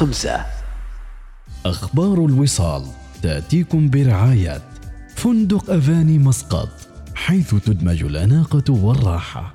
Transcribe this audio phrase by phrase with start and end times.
[0.00, 0.46] خمسة.
[1.66, 2.86] أخبار الوصال
[3.22, 4.62] تأتيكم برعاية
[5.16, 6.68] فندق أفاني مسقط
[7.14, 9.54] حيث تدمج الأناقة والراحة.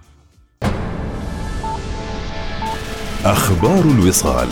[3.25, 4.47] أخبار الوصال.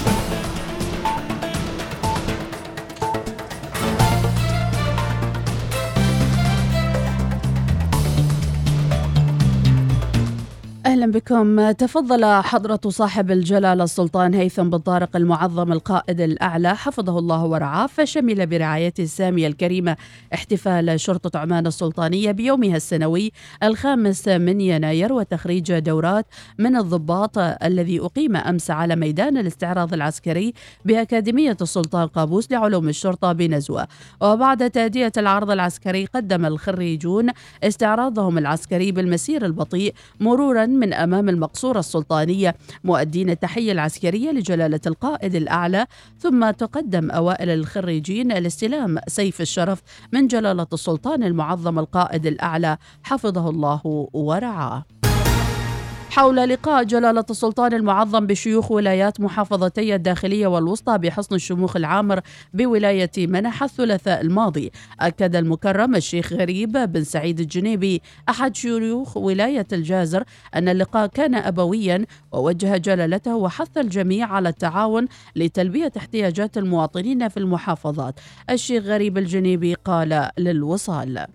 [11.03, 11.71] أهلا بكم.
[11.71, 16.75] تفضل حضرة صاحب الجلالة السلطان هيثم بن طارق المعظم القائد الأعلى.
[16.75, 19.97] حفظه الله ورعاه فشمل برعايته السامية الكريمة
[20.33, 23.31] احتفال شرطة عمان السلطانية بيومها السنوي
[23.63, 26.25] الخامس من يناير وتخريج دورات
[26.59, 30.53] من الضباط الذي أقيم أمس على ميدان الاستعراض العسكري
[30.85, 33.87] بأكاديمية السلطان قابوس لعلوم الشرطة بنزوة.
[34.21, 37.29] وبعد تاديه العرض العسكري قدم الخريجون
[37.63, 45.85] استعراضهم العسكري بالمسير البطيء مرورا من أمام المقصورة السلطانية مؤدين التحية العسكرية لجلالة القائد الأعلى
[46.19, 49.81] ثم تقدم أوائل الخريجين الاستلام سيف الشرف
[50.11, 53.81] من جلالة السلطان المعظم القائد الأعلى حفظه الله
[54.13, 54.83] ورعاه.
[56.13, 62.19] حول لقاء جلالة السلطان المعظم بشيوخ ولايات محافظتي الداخلية والوسطى بحصن الشموخ العامر
[62.53, 64.71] بولاية منح الثلاثاء الماضي.
[64.99, 70.23] أكد المكرم الشيخ غريب بن سعيد الجنيبي أحد شيوخ ولاية الجازر
[70.55, 78.19] أن اللقاء كان أبويا ووجه جلالته وحث الجميع على التعاون لتلبية احتياجات المواطنين في المحافظات.
[78.49, 81.25] الشيخ غريب الجنيبي قال للوصال.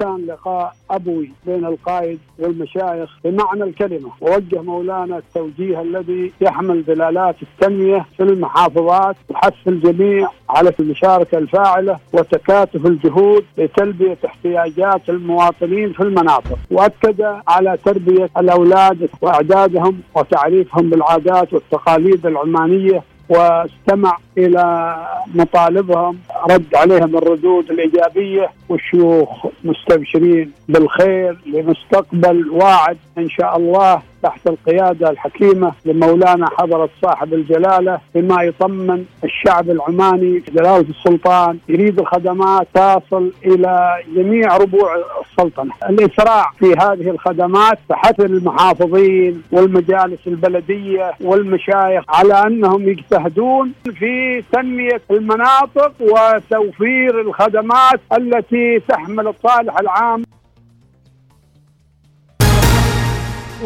[0.00, 4.10] كان لقاء أبوي بين القائد والمشايخ بمعنى الكلمة.
[4.20, 12.86] ووجه مولانا التوجيه الذي يحمل دلالات التنمية في المحافظات وحث الجميع على المشاركة الفاعلة وتكاتف
[12.86, 16.58] الجهود لتلبية احتياجات المواطنين في المناطق.
[16.70, 24.96] وأكد على تربية الأولاد وإعدادهم وتعريفهم بالعادات والتقاليد العمانية واستمع إلى
[25.34, 26.18] مطالبهم
[26.50, 35.72] رد عليهم الردود الإيجابية والشيوخ مستبشرين بالخير لمستقبل واعد إن شاء الله تحت القيادة الحكيمة
[35.84, 44.56] لمولانا حضرة صاحب الجلالة بما يطمن الشعب العماني جلالة السلطان يريد الخدمات تصل إلى جميع
[44.56, 44.96] ربوع
[45.30, 55.02] السلطنة، الإسراع في هذه الخدمات تحث المحافظين والمجالس البلدية والمشايخ على أنهم يجتهدون في تنمية
[55.10, 60.22] المناطق وتوفير الخدمات التي تحمل الصالح العام.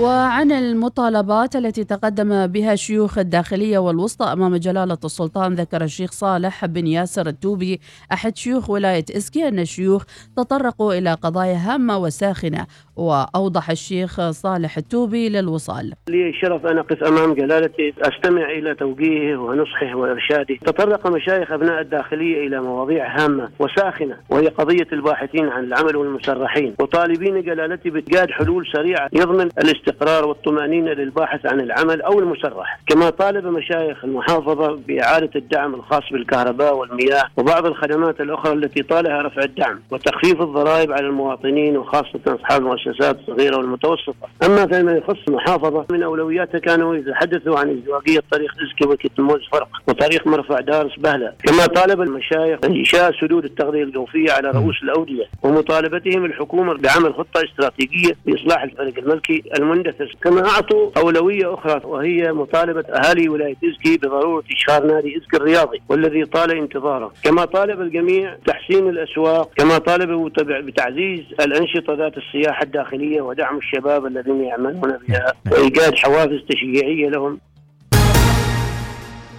[0.00, 6.86] وعن المطالبات التي تقدم بها الشيوخ الداخلية والوسطى أمام جلالة السلطان ذكر الشيخ صالح بن
[6.86, 7.80] ياسر التوبي
[8.12, 10.04] أحد شيوخ ولاية إسكي أن الشيوخ
[10.36, 12.66] تطرقوا إلى قضايا هامة وساخنة
[12.96, 15.92] وأوضح الشيخ صالح التوبي للوصال.
[16.08, 20.56] لي الشرف أن أقف أمام جلالتي أستمع إلى توجيهه ونصحه وإرشاده.
[20.66, 26.74] تطرق مشايخ أبناء الداخلية إلى مواضيع هامة وساخنة وهي قضية الباحثين عن العمل والمسرحين.
[26.78, 29.48] وطالبين جلالتي بإيجاد حلول سريعة يضمن
[29.88, 36.76] الاستقرار والطمأنينة للباحث عن العمل أو المسرح كما طالب مشايخ المحافظة بإعادة الدعم الخاص بالكهرباء
[36.76, 43.18] والمياه وبعض الخدمات الأخرى التي طالها رفع الدعم وتخفيف الضرائب على المواطنين وخاصة أصحاب المؤسسات
[43.20, 44.28] الصغيرة والمتوسطة.
[44.46, 50.26] أما فيما يخص المحافظة من أولوياتها كانوا يتحدثوا عن إزدواجية طريق إزكي وكتموز فرق وطريق
[50.26, 51.32] مرفع دارس بهلة.
[51.44, 58.12] كما طالب المشايخ إنشاء سدود التغذية الجوفية على رؤوس الأودية ومطالبتهم الحكومة بعمل خطة استراتيجية
[58.26, 59.42] لإصلاح الفريق الملكي
[59.74, 65.82] المندثر كما أعطوا أولوية أخرى وهي مطالبة أهالي ولاية إزكي بضرورة إشهار نادي إزكي الرياضي
[65.88, 67.12] والذي طال انتظاره.
[67.22, 74.44] كما طالب الجميع تحسين الأسواق كما طالبوا بتعزيز الأنشطة ذات السياحة الداخلية ودعم الشباب الذين
[74.44, 77.38] يعملون بها وإيجاد حوافز تشجيعية لهم.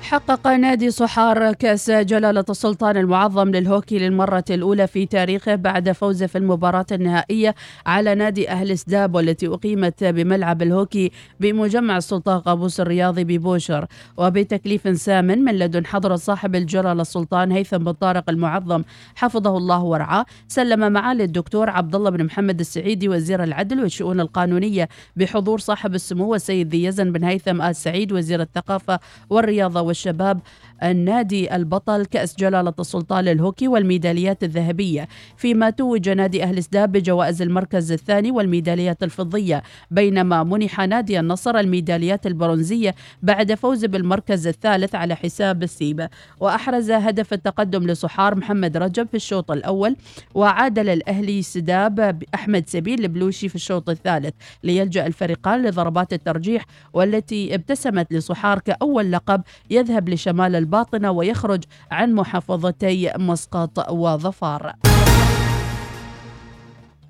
[0.06, 6.38] حقق نادي صحار كأس جلالة السلطان المعظم للهوكي للمرة الأولى في تاريخه بعد فوزه في
[6.38, 7.56] المباراة النهائية
[7.86, 13.86] على نادي أهل سداب والتي أقيمت بملعب الهوكي بمجمع السلطان قابوس الرياضي ببوشر.
[14.18, 18.84] وبتكليف سام من لدن حضرة صاحب الجلالة السلطان هيثم بن طارق المعظم
[19.16, 20.26] حفظه الله ورعاه.
[20.48, 26.36] سلم معالي الدكتور عبد الله بن محمد السعيدي وزير العدل والشؤون القانونية بحضور صاحب السمو
[26.36, 29.00] السيد ذي يزن بن هيثم آل سعيد وزير الثقافة
[29.30, 30.42] والرياضة Shabab
[30.84, 35.08] النادي البطل كأس جلالة السلطان للهوكي والميداليات الذهبية
[35.38, 39.64] فيما توج نادي أهل سداب بجوائز المركز الثاني والميداليات الفضية.
[39.92, 47.34] بينما منح نادي النصر الميداليات البرونزية بعد فوز بالمركز الثالث على حساب السيبة وأحرز هدف
[47.34, 49.96] التقدم لصحار محمد رجب في الشوط الأول
[50.34, 54.34] وعادل الأهلي سداب أحمد سبيل البلوشي في الشوط الثالث.
[54.64, 63.12] ليلجأ الفريقان لضربات الترجيح والتي ابتسمت لصحار كأول لقب يذهب لشمال الباطنة ويخرج عن محافظتي
[63.18, 64.74] مسقط وظفار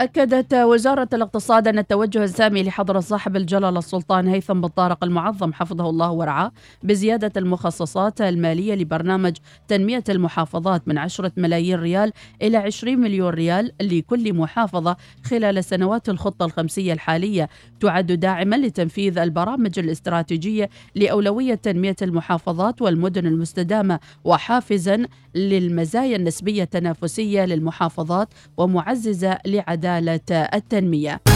[0.01, 5.89] أكدت وزارة الاقتصاد أن التوجه السامي لحضرة صاحب الجلالة السلطان هيثم بن طارق المعظم حفظه
[5.89, 6.51] الله ورعاه
[6.83, 9.37] بزيادة المخصصات المالية لبرنامج
[9.67, 12.11] تنمية المحافظات من 10 ملايين ريال
[12.41, 17.49] إلى 20 مليون ريال لكل محافظة خلال سنوات الخطة الخمسية الحالية.
[17.79, 28.27] تعد داعما لتنفيذ البرامج الاستراتيجية لأولوية تنمية المحافظات والمدن المستدامة وحافزا للمزايا النسبية التنافسية للمحافظات
[28.57, 31.34] ومعززة لعدالة عداله التنمية.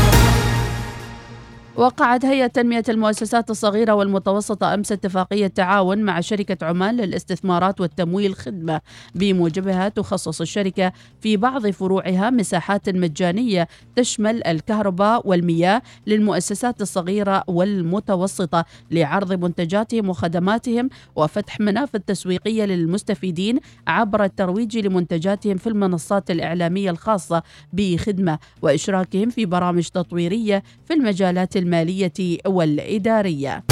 [1.80, 8.82] وقعت هيئة تنمية المؤسسات الصغيرة والمتوسطة أمس اتفاقية تعاون مع شركة عمان للاستثمارات والتمويل خدمة.
[9.16, 19.34] بموجبها تخصص الشركة في بعض فروعها مساحات مجانية تشمل الكهرباء والمياه للمؤسسات الصغيرة والمتوسطة لعرض
[19.34, 27.44] منتجاتهم وخدماتهم وفتح منافذ تسويقية للمستفيدين عبر الترويج لمنتجاتهم في المنصات الإعلامية الخاصة
[27.74, 33.64] بخدمة وإشراكهم في برامج تطويرية في المجالات المالية والإدارية.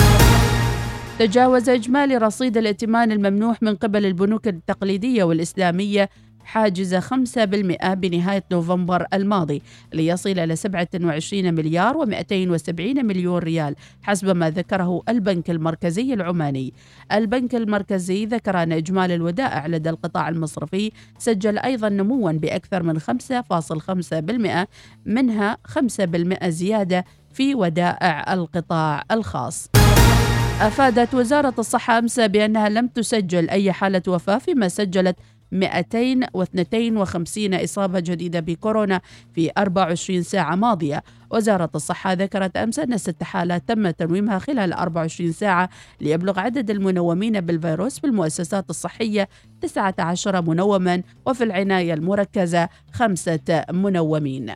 [1.20, 6.10] تجاوز إجمالي رصيد الائتمان الممنوح من قبل البنوك التقليدية والإسلامية
[6.48, 9.62] حاجز 5% بنهاية نوفمبر الماضي
[9.94, 16.74] ليصل إلى 27 مليار و270 مليون ريال حسب ما ذكره البنك المركزي العماني
[17.12, 24.68] البنك المركزي ذكر أن إجمالي الودائع لدى القطاع المصرفي سجل أيضا نموا بأكثر من 5.5%
[25.06, 25.58] منها
[26.44, 27.06] 5% زيادة
[27.38, 29.70] في ودائع القطاع الخاص.
[30.62, 35.16] أفادت وزارة الصحة أمس بأنها لم تسجل أي حالة وفاة فيما سجلت
[35.52, 39.02] 252 إصابة جديدة بكورونا
[39.34, 45.32] في 24 ساعة ماضية وزارة الصحة ذكرت أمس أن ست حالات تم تنويمها خلال 24
[45.32, 45.70] ساعة
[46.02, 49.30] ليبلغ عدد المنومين بالفيروس في المؤسسات الصحية
[49.62, 54.54] 19 منوما وفي العناية المركزة خمسة منومين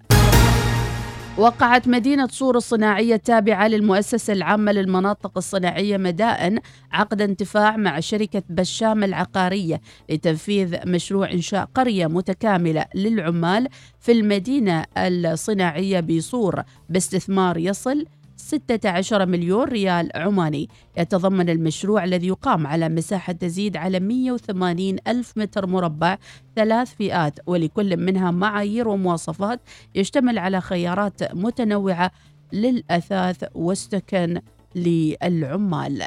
[1.37, 6.59] وقعت مدينة صور الصناعية التابعة للمؤسسة العامة للمناطق الصناعية مدائن
[6.91, 13.67] عقد انتفاع مع شركة بشام العقارية لتنفيذ مشروع إنشاء قرية متكاملة للعمال
[13.99, 18.05] في المدينة الصناعية بصور باستثمار يصل
[18.41, 20.69] 16 مليون ريال عماني.
[20.97, 26.17] يتضمن المشروع الذي يقام على مساحة تزيد على 180 ألف متر مربع
[26.55, 29.59] ثلاث فئات ولكل منها معايير ومواصفات
[29.95, 32.11] يشتمل على خيارات متنوعة
[32.53, 34.41] للأثاث والسكن
[34.75, 36.03] للعمال.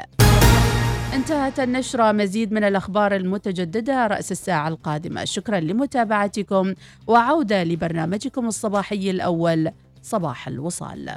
[1.13, 2.11] انتهت النشرة.
[2.11, 5.25] مزيد من الأخبار المتجددة رأس الساعة القادمة.
[5.25, 6.73] شكرا لمتابعتكم
[7.07, 9.71] وعودة لبرنامجكم الصباحي الأول
[10.01, 11.09] صباح الوصال.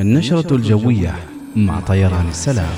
[0.00, 1.14] النشرة الجوية
[1.56, 2.74] مع طيران السلام.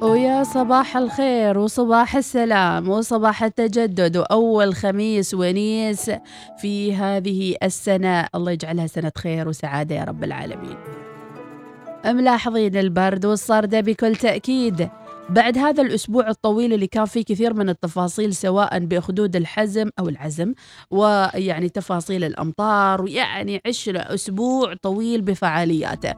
[0.00, 6.10] ويا صباح الخير وصباح السلام وصباح التجدد وأول خميس ونيس
[6.60, 8.26] في هذه السنة.
[8.34, 10.76] الله يجعلها سنة خير وسعادة يا رب العالمين.
[12.04, 14.88] ملاحظين البرد والصردة بكل تأكيد؟
[15.28, 20.54] بعد هذا الأسبوع الطويل اللي كان فيه كثير من التفاصيل سواء بأخدود الحزم أو العزم
[20.90, 26.14] ويعني تفاصيل الأمطار ويعني عشنا أسبوع طويل بفعالياته.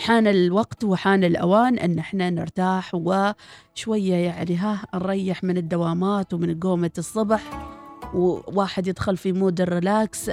[0.00, 6.90] حان الوقت وحان الأوان أن إحنا نرتاح وشوية يعني ها نريح من الدوامات ومن قومة
[6.98, 7.42] الصبح
[8.14, 10.30] وواحد يدخل في mood ال relax.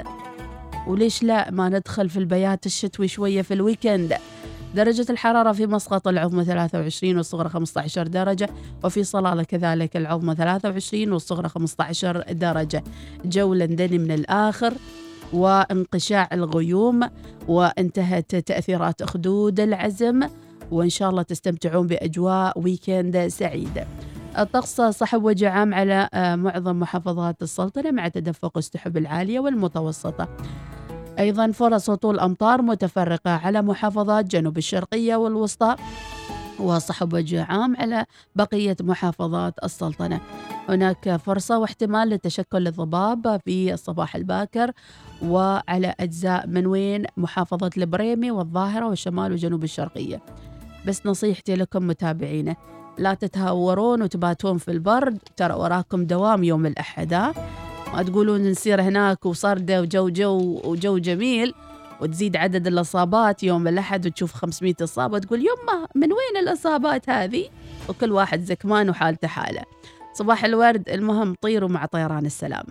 [0.88, 4.18] وليش لا؟ ما ندخل في البيات الشتوي شوية في ال weekend.
[4.76, 8.50] درجة الحرارة في مسقط العظمى 23 والصغرى 15 درجة
[8.84, 12.84] وفي صلالة كذلك العظمى 23 والصغرى 15 درجة.
[13.26, 14.74] جو لندني من الآخر
[15.34, 17.10] وانقشاع الغيوم
[17.48, 20.28] وانتهت تأثيرات أخدود العزم
[20.72, 23.86] وإن شاء الله تستمتعون بأجواء ويكند سعيد.
[24.38, 30.28] الطقس صحب وجه عام على آه، معظم محافظات السلطنة مع تدفق السحب العالية والمتوسطة.
[31.20, 35.76] أيضا فرص هطول أمطار متفرقة على محافظات جنوب الشرقية والوسطى
[36.60, 40.22] وصحب وجه عام على بقية محافظات السلطنة
[40.70, 44.72] هناك فرصة واحتمال لتشكل الضباب في الصباح الباكر
[45.24, 50.22] وعلى أجزاء من وين محافظة البريمي والظاهرة والشمال وجنوب الشرقية
[50.88, 52.56] بس نصيحتي لكم متابعينا
[52.98, 57.34] لا تتهورون وتباتون في البرد ترى وراكم دوام يوم الأحد؟
[57.94, 61.54] ما تقولون نسير هناك وصردة وجو جو وجو جميل
[62.02, 67.46] وتزيد عدد الإصابات يوم الأحد وتشوف 500 إصابة وتقول يمه من وين الإصابات هذه؟
[67.90, 69.62] وكل واحد زكمان وحالته حالة.
[70.14, 72.66] صباح الورد المهم طيروا مع طيران السلام.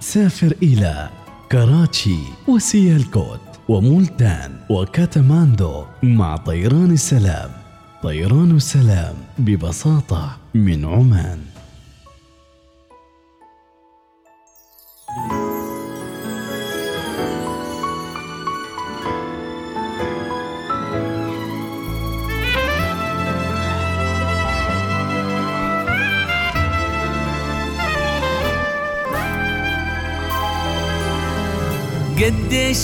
[0.00, 1.08] سافر إلى
[1.52, 7.50] كراتشي وسيالكوت ومولتان وكاتماندو مع طيران السلام.
[8.02, 11.47] طيران السلام ببساطة من عمان.
[15.08, 15.20] قديش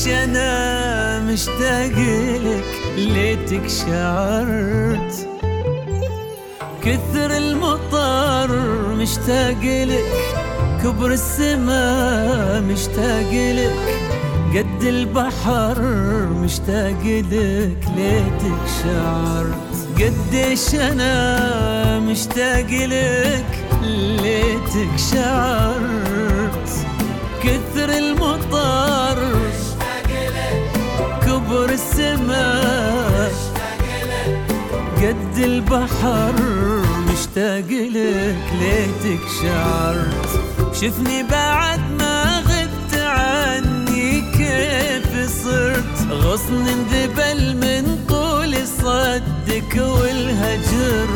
[0.08, 1.92] أنا مشتاق
[2.40, 2.64] لك
[2.96, 5.28] ليتك شعرت.
[6.84, 8.50] كثر المطر
[8.94, 10.53] مشتاق لك
[10.84, 13.96] كبر السما مشتاق لك
[14.56, 15.82] قد البحر
[16.42, 23.64] مشتاق لك ليتك شعرت قديش أنا مشتاق لك
[24.22, 26.68] ليتك شعرت
[27.42, 29.18] كثر المطر
[31.26, 33.32] كبر السماء
[34.96, 36.34] قد البحر
[37.34, 46.12] مشتاق لك ليتك شعرت شفني بعد ما غبت عني كيف صرت.
[46.12, 51.08] غصن انذبل من طول صدك والهجر.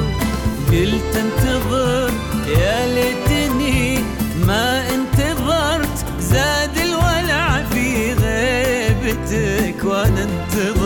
[0.70, 2.10] قلت انتظر
[2.48, 3.98] يا ليتني
[4.46, 6.04] ما انتظرت.
[6.20, 10.77] زاد الولع في غيبتك وأنا انتظر.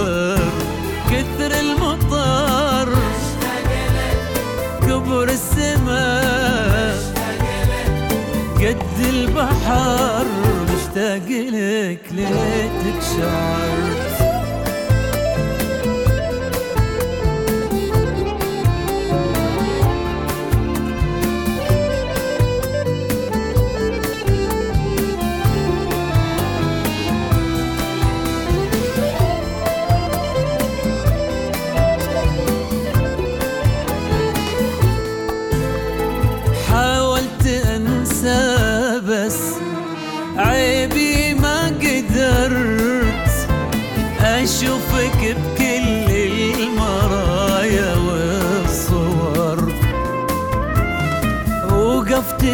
[5.13, 6.97] كبر السماء.
[8.57, 10.27] قد البحر
[10.65, 14.12] مشتاق لك ليتك شعرت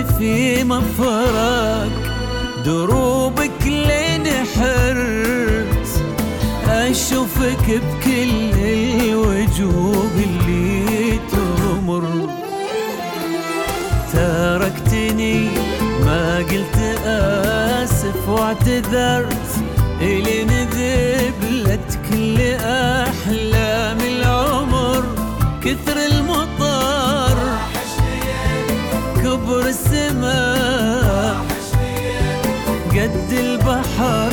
[0.05, 1.89] في مفرق
[2.65, 4.27] دروبك لين
[4.57, 5.89] حرت.
[6.69, 12.29] أشوفك بكل الوجوه اللي تمر.
[14.13, 15.49] تركتني
[16.05, 19.51] ما قلت آسف واعتذرت.
[20.01, 22.98] إلين ذبلت كل أحلام
[33.15, 34.33] قد البحر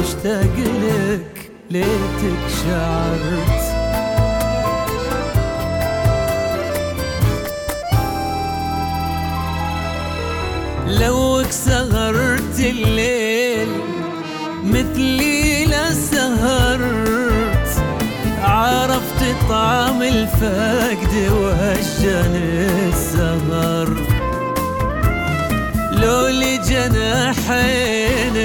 [0.00, 3.62] مشتاق لك ليتك شعرت.
[10.86, 13.68] لوك سهرت الليل
[14.64, 17.82] مثلي لا سهرت.
[18.42, 22.34] عرفت طعم الفقد وهجن
[22.92, 24.01] السهر.
[26.02, 28.36] لو لي جناحين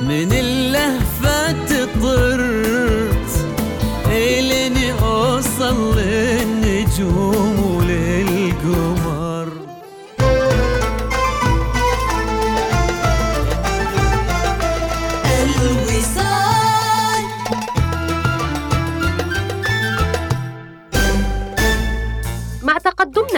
[0.00, 3.30] من اللهفة تطرت
[4.06, 7.49] إليني أوصل للنجوم.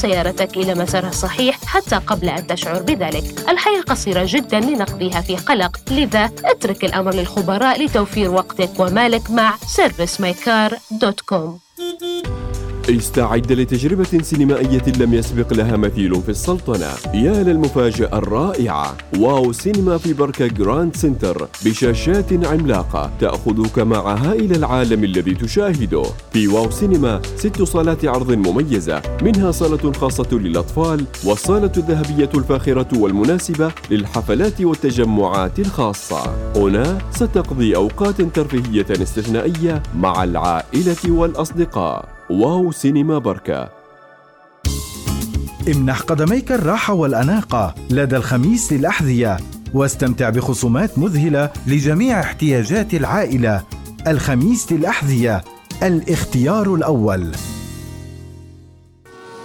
[0.00, 3.24] سيارتك إلى مسارها الصحيح حتى قبل أن تشعر بذلك.
[3.48, 5.80] الحياة قصيرة جدا لنقضيها في قلق.
[5.90, 11.48] لذا اترك الأمر للخبراء لتوفير وقتك ومالك مع servicemycar.com
[12.96, 16.90] استعد لتجربة سينمائية لم يسبق لها مثيل في السلطنة.
[17.14, 18.96] يا للمفاجأة الرائعة.
[19.18, 26.02] واو سينما في بركة جراند سنتر بشاشات عملاقة تأخذك معها إلى العالم الذي تشاهده.
[26.32, 33.72] في واو سينما ست صالات عرض مميزة منها صالة خاصة للأطفال والصالة الذهبية الفاخرة والمناسبة
[33.90, 36.52] للحفلات والتجمعات الخاصة.
[36.56, 42.19] هنا ستقضي أوقات ترفيهية استثنائية مع العائلة والأصدقاء.
[42.30, 43.70] واو سينما بركة.
[45.68, 49.36] امنح قدميك الراحة والأناقة لدى الخميس للأحذية
[49.74, 53.62] واستمتع بخصومات مذهلة لجميع احتياجات العائلة.
[54.06, 55.44] الخميس للأحذية
[55.82, 57.32] الاختيار الأول.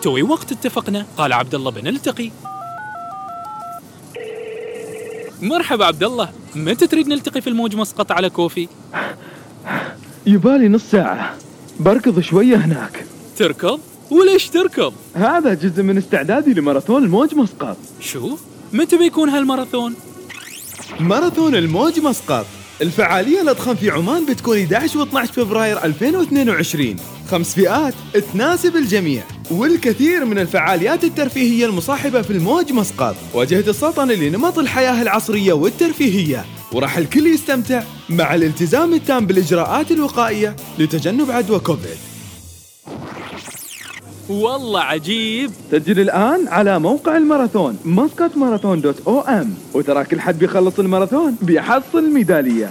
[0.01, 2.31] توي وقت اتفقنا قال عبد الله بنلتقي
[5.41, 8.67] مرحبا عبد الله متى تريد نلتقي في الموج مسقط على كوفي؟
[10.25, 11.44] يبالي نص ساعة.
[11.79, 13.05] بركض شوية هناك.
[13.37, 13.79] تركض
[14.11, 17.77] وليش تركض هذا جزء من استعدادي لماراثون الموج مسقط.
[17.99, 18.37] شو؟
[18.73, 19.93] متى بيكون هالماراثون؟
[20.99, 22.45] ماراثون الموج مسقط.
[22.81, 26.95] الفعالية الأضخم في عمان بتكون 11 و 12 فبراير 2022
[27.31, 27.93] خمس فئات
[28.33, 33.15] تناسب الجميع والكثير من الفعاليات الترفيهية المصاحبة في الموج مسقط.
[33.33, 36.45] واجهة السلطنة لنمط الحياة العصرية والترفيهية.
[36.75, 41.97] وراح الكل يستمتع مع الالتزام التام بالإجراءات الوقائية لتجنب عدوى كوفيد.
[44.29, 45.51] والله عجيب.
[45.71, 52.09] سجل الآن على موقع الماراثون Muscat Marathon dot om وترى كل حد بيخلص الماراثون بيحصل
[52.09, 52.69] ميدالية.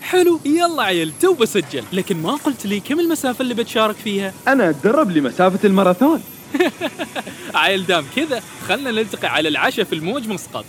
[0.00, 1.84] حلو يلا عيل تو بسجل.
[1.92, 6.20] لكن ما قلت لي كم المسافة اللي بتشارك فيها؟ أنا أتدرب لمسافة الماراثون.
[7.54, 10.64] عيل دام كذا خلنا نلتقي على العشاء في الموج مسقط.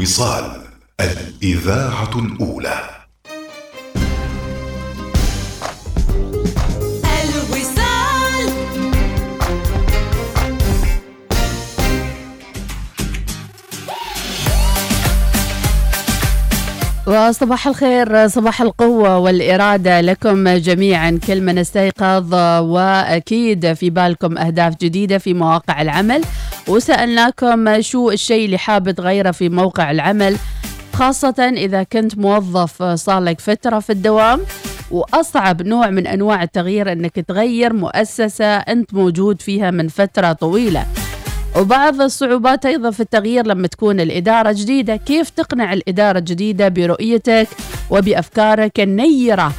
[0.00, 0.44] الوصال
[1.00, 2.80] الإذاعة الأولى.
[7.22, 8.50] الوصال.
[17.06, 21.18] وصباح الخير صباح القوة والإرادة لكم جميعا.
[21.26, 26.22] كل من استيقظ وأكيد في بالكم أهداف جديدة في مواقع العمل.
[26.68, 30.36] وسألناكم شو الشيء اللي حاب تغيره في موقع العمل
[30.92, 34.40] خاصة إذا كنت موظف صار لك فترة في الدوام.
[34.90, 40.86] وأصعب نوع من أنواع التغيير أنك تغير مؤسسة أنت موجود فيها من فترة طويلة.
[41.56, 44.96] وبعض الصعوبات أيضا في التغيير لما تكون الإدارة جديدة.
[44.96, 47.48] كيف تقنع الإدارة الجديدة برؤيتك
[47.90, 49.52] وبأفكارك النيرة؟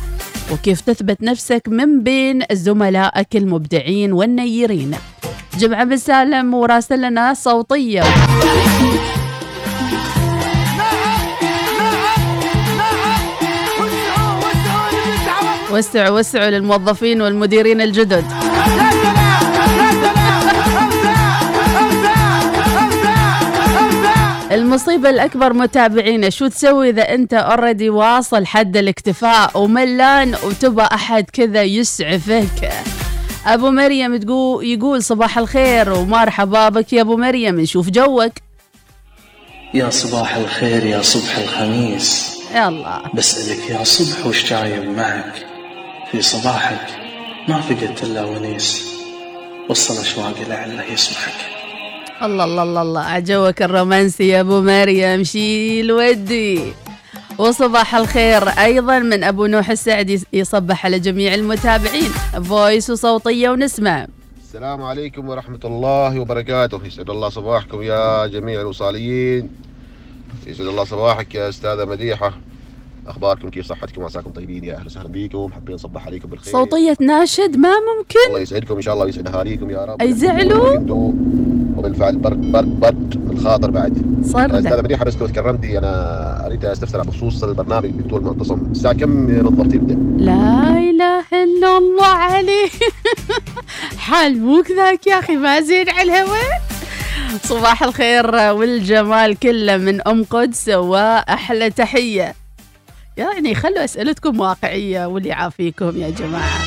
[0.51, 4.95] وكيف تثبت نفسك من بين زملائك المبدعين والنيرين؟
[5.57, 8.03] جمعة بن سالم وراسل صوتية
[15.71, 18.25] وسعوا وسعوا للموظفين والمديرين الجدد.
[24.51, 31.63] المصيبة الأكبر متابعينا شو تسوي إذا أنت اوريدي واصل حد الاكتفاء وملان وتبى أحد كذا
[31.63, 32.71] يسعفك؟
[33.45, 38.31] أبو مريم تقول يقول صباح الخير ومرحبا بك يا أبو مريم نشوف جوك.
[39.73, 42.37] يا صباح الخير يا صبح الخميس.
[42.55, 43.01] يلا.
[43.13, 45.45] بسألك يا صبح وش جايب معك؟
[46.11, 46.87] في صباحك
[47.47, 48.91] ما فقدت إلا ونيس.
[49.69, 51.33] وصل أشواقي لعله يسمحك
[52.21, 53.01] الله الله الله الله.
[53.01, 56.61] عجوك الرومانسي يا أبو مريم شيل ودي.
[57.37, 58.43] وصباح الخير.
[58.49, 62.09] أيضا من أبو نوح السعدي يصبح على جميع المتابعين.
[62.43, 64.07] فويس وصوتية ونسمع.
[64.41, 66.79] السلام عليكم ورحمة الله وبركاته.
[66.85, 69.49] يسعد الله صباحكم يا جميع الوصاليين.
[70.47, 72.33] يسعد الله صباحك يا أستاذة مديحة.
[73.07, 76.53] أخباركم كيف صحتكم؟ عساكم طيبين يا أهلا وسهلا بيكم حابين نصبح عليكم بالخير.
[76.53, 80.01] صوتية ناشد ما الله ممكن يسعدكم إن شاء الله ويسعد أهاليكم يا رب.
[80.01, 80.77] أي زعلوا؟
[81.81, 83.93] وبالفعل برد برد برد الخاطر بعد.
[84.25, 89.27] صار استاذه مديحه بس لو تكرمتي أنا أريد أستفسر بخصوص البرنامج بطول معتصم الساعة كم
[89.27, 92.71] بالضبط يبدا؟ لا إله إلا الله عليك
[94.07, 96.61] حال مو كذاك يا أخي ما زين على الهواء.
[97.43, 102.35] صباح الخير والجمال كله من أم قدس وأحلى تحية.
[103.17, 106.61] يعني خلوا اسئلتكم واقعية واللي يعافيكم يا جماعة.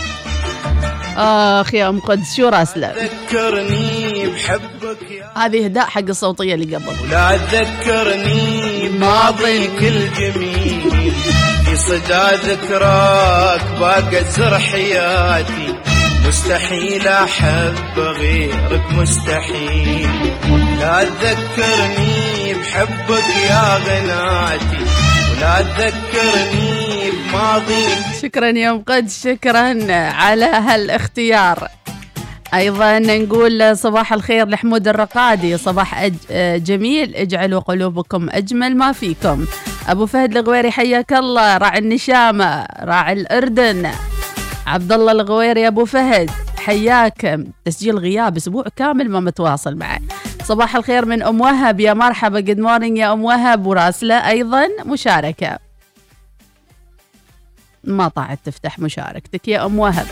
[1.16, 6.92] أخ يا أم قدس شو راسله ذكرني بحبك يا هذه إهداء حق الصوتية اللي قبل.
[7.02, 11.12] ولا تذكرني بماضيك الجميل
[11.64, 15.74] في صدى ذكراك باقى زر حياتي.
[16.28, 20.10] مستحيل أحب غيرك مستحيل.
[20.80, 24.84] لا تذكرني بحبك يا غناتي
[25.30, 31.68] ولا تذكرني بماضيك شكرا يا ام قدس شكرا على هالاختيار.
[32.54, 35.58] أيضا نقول صباح الخير لحمود الرقادي.
[35.58, 36.14] صباح أج...
[36.64, 37.16] جميل.
[37.16, 39.46] اجعلوا قلوبكم أجمل ما فيكم.
[39.88, 41.56] أبو فهد الغويري حياك الله.
[41.56, 43.90] راعي النشامة راعي الأردن.
[44.66, 47.40] عبد الله الغويري أبو فهد حياك.
[47.64, 50.00] تسجيل غياب أسبوع كامل ما متواصل معه
[50.44, 51.80] صباح الخير من أم وهب.
[51.80, 52.40] يا مرحبا.
[52.40, 53.66] good morning يا أم وهب.
[53.66, 55.58] وراسلة أيضا مشاركة.
[57.84, 60.06] ما طاعت تفتح مشاركتك يا أم وهب.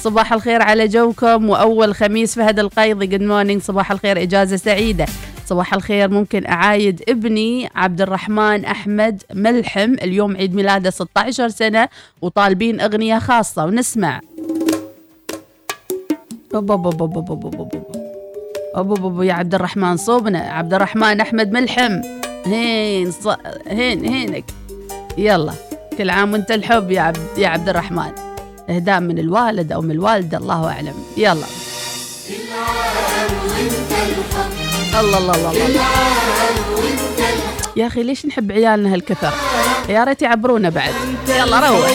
[0.00, 5.06] صباح الخير على جوكم وأول خميس فهد القيضي good morning صباح الخير إجازة سعيدة
[5.46, 11.88] صباح الخير ممكن أعايد ابني عبد الرحمن أحمد ملحم اليوم عيد ميلاده 16 سنة
[12.22, 14.20] وطالبين أغنية خاصة ونسمع
[16.54, 16.74] ابو
[18.74, 22.00] ابو ابو يا عبد الرحمن صوبنا عبد الرحمن أحمد ملحم
[22.46, 23.28] هين ص...
[23.66, 24.44] هين هينك
[25.18, 25.52] يلا
[25.98, 28.29] كل عام وانت الحب يا عبد يا عبد الرحمن
[28.70, 30.94] إهداء من الوالد أو من الوالدة الله أعلم.
[31.16, 31.46] يلا.
[35.00, 35.80] الله الله الله, الله.
[37.76, 39.32] يا أخي ليش نحب عيالنا هالكثر؟
[39.88, 40.92] يا ريت يعبرونا بعد.
[41.28, 41.90] يلا روح.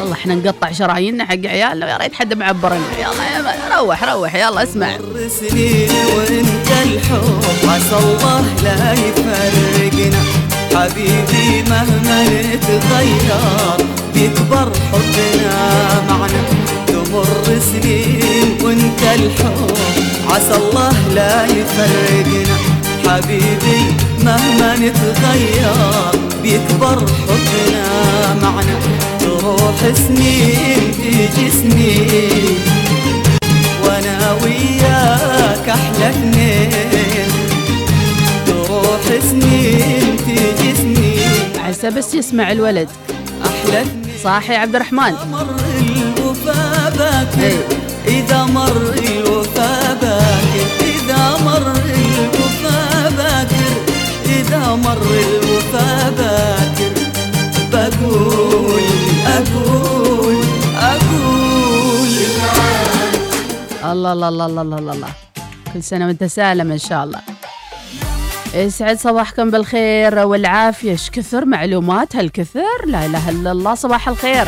[0.00, 2.80] والله إحنا نقطع شراييننا حق عيالنا يا ريت حد معبرنا.
[2.98, 4.34] يلا يلا روح روح.
[4.34, 4.98] يلا اسمع.
[5.40, 7.40] سنين وانت الحب.
[7.68, 10.55] عسى الله لا يفرقنا.
[10.76, 13.76] حبيبي مهما نتغير
[14.14, 15.56] بيكبر حبنا
[16.08, 16.42] معنا.
[16.86, 19.70] تمر سنين وانت الحب
[20.30, 22.56] عسى الله لا يفرقنا.
[23.06, 23.80] حبيبي
[24.24, 25.76] مهما نتغير
[26.42, 27.86] بيكبر حبنا
[28.42, 28.76] معنا.
[29.20, 32.58] تروح سنين تيجي سنين
[33.84, 36.70] وأنا وياك أحلى اثنين
[38.46, 40.05] تروح سنين
[41.90, 42.88] بس يسمع الولد.
[43.44, 43.84] أحلى.
[44.22, 47.56] صاحي يا عبد الرحمن مر الوفا باكر
[48.06, 53.74] إذا مر الوفا باكر إذا مر الوفا باكر
[54.26, 56.92] إذا مر الوفا باكر.
[57.72, 58.82] بقول
[59.26, 60.44] أقول
[60.76, 62.14] أقول.
[63.84, 65.08] الله الله الله الله الله الله.
[65.74, 67.35] كل سنة وانت سالم إن شاء الله.
[68.56, 70.90] يسعد صباحكم بالخير والعافية.
[70.90, 74.46] إيش كثر معلومات هالكثر؟ لا إله إلا الله صباح الخير.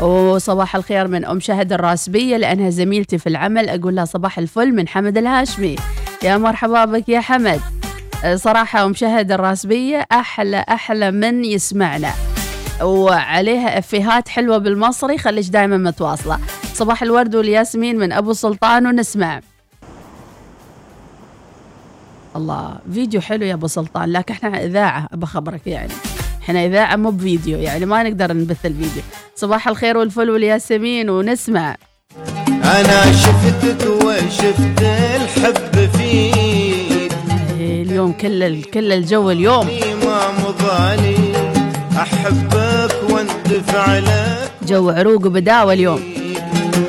[0.00, 3.68] وصباح الخير من أم شهد الراسبية لأنها زميلتي في العمل.
[3.68, 5.76] أقول لها صباح الفل من حمد الهاشمي.
[6.22, 7.60] يا مرحبا بك يا حمد.
[8.34, 12.10] صراحة أم شهد الراسبية أحلى أحلى من يسمعنا.
[12.82, 16.38] وعليها إفيهات حلوة بالمصري خليش دائما متواصلة.
[16.74, 19.40] صباح الورد والياسمين من أبو سلطان ونسمع.
[22.38, 22.78] الله.
[22.92, 25.92] فيديو حلو يا أبو سلطان لكن إحنا إذاعة بخبرك يعني.
[26.42, 29.02] إحنا إذاعة مو بفيديو يعني ما نقدر نبث الفيديو
[29.36, 31.76] صباح الخير والفل والياسمين ونسمع.
[32.48, 37.12] أنا شفتك وشفت الحب فيك.
[37.60, 39.66] إيه، اليوم كل كل الجو اليوم.
[40.04, 41.16] ما مضاني
[41.96, 44.50] أحبك واندفع لك.
[44.62, 46.00] جو عروق وبداوة اليوم.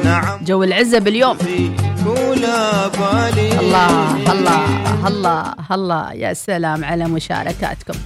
[0.04, 0.44] نعم.
[0.44, 1.38] جو العزب اليوم.
[2.30, 3.60] ولا بالي.
[3.60, 4.64] الله الله
[5.08, 6.14] الله الله.
[6.14, 8.00] يا سلام على مشاركاتكم.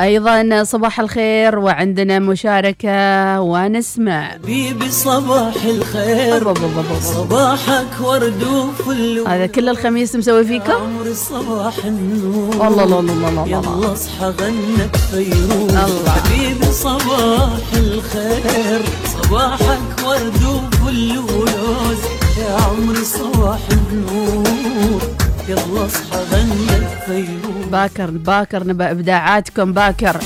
[0.00, 4.28] أيضا صباح الخير وعندنا مشاركة ونسمع.
[4.28, 6.54] حبيبي صباح الخير.
[7.00, 12.54] صباحك ورد وفل هذا كل الخميس مسوي فيكم؟ عمر صباح النور.
[12.66, 13.46] الله الله الله الله الله.
[13.46, 15.74] يلا اصحى غنك فيروز.
[15.76, 16.12] الله.
[16.12, 18.80] حبيبي صباح الخير.
[19.14, 25.02] صباحك ورد وفل ولوز يا عمري صباح النور.
[25.48, 26.24] يلا اصحى
[27.06, 29.72] فيروز باكر باكر نبى إبداعاتكم.
[29.72, 30.16] باكر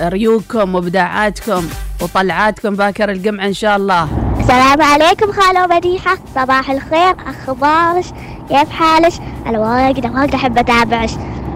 [0.00, 1.68] ريوكم وإبداعاتكم
[2.00, 2.76] وطلعاتكم.
[2.76, 4.08] باكر الجمعة إن شاء الله.
[4.40, 7.16] السلام عليكم خالو مديحة صباح الخير.
[7.26, 8.06] أخبارش
[8.48, 9.14] كيف حالش
[9.46, 11.10] أنا واجد واجد أحب أتابعش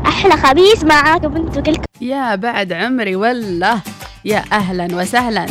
[0.07, 3.81] أحلى خميس معاكم أنتوا كلكم يا بعد عمري والله.
[4.25, 5.47] يا أهلا وسهلا.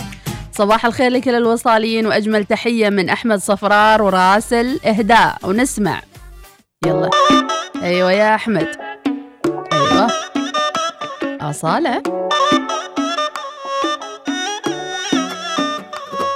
[0.56, 5.38] صباح الخير لكل الوصاليين وأجمل تحية من أحمد صفرار وراسل إهداء.
[5.44, 6.02] ونسمع.
[6.86, 7.10] يلا.
[7.84, 8.68] أيوة يا أحمد.
[9.74, 10.12] أيوة.
[11.42, 12.04] أصالة.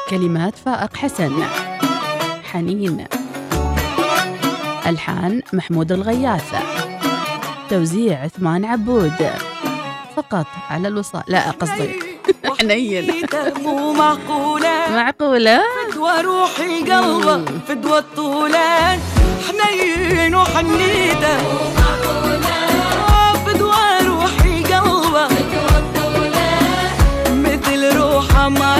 [0.10, 1.44] كلمات فائق حسن.
[2.44, 3.06] حنين.
[4.88, 6.56] ألحان محمود الغياث.
[7.70, 9.30] توزيع عثمان عبود.
[10.16, 12.07] فقط على الوصال لا قصدي.
[12.60, 13.12] حنين
[13.64, 14.90] مو معقولة.
[14.90, 19.00] معقولة؟ فدوى روحي قلبه فدوى الطولان
[19.48, 21.38] حنين وحنيته
[23.46, 25.28] فدوى روحي قلبه.
[27.32, 28.76] مثل روحه ما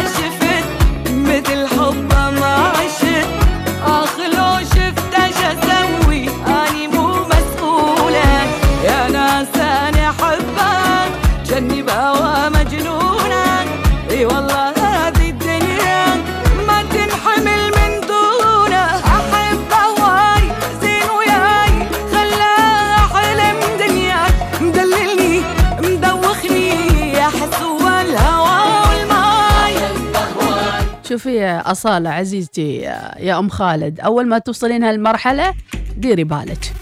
[31.18, 32.76] شوفي أصالة عزيزتي
[33.20, 35.54] يا أم خالد أول ما توصلين هالمرحلة
[35.98, 36.74] ديري بالك.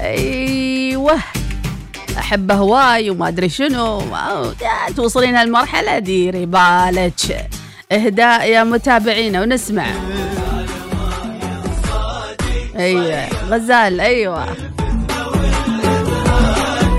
[0.00, 1.18] أيوه
[2.18, 4.02] أحبه هواي وما أدري شنو.
[4.96, 7.48] توصلين هالمرحلة ديري بالك.
[7.92, 9.86] إهداء يا متابعينا ونسمع.
[12.76, 14.46] أيوة غزال أيوة.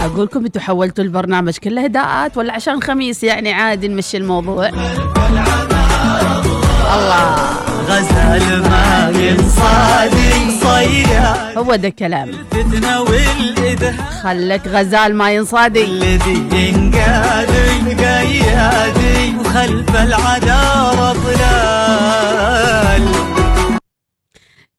[0.01, 4.71] أقول لكم أنتوا حولتوا البرنامج كله إهداءات ولا عشان خميس يعني عادي نمشي الموضوع؟
[6.95, 7.35] الله.
[7.89, 12.29] غزال ما ينصادق صياد هو ده كلام.
[14.23, 17.51] خلك غزال ما ينصادق الذي ينقاد
[17.99, 21.56] قيادي وخلف العذار ظلال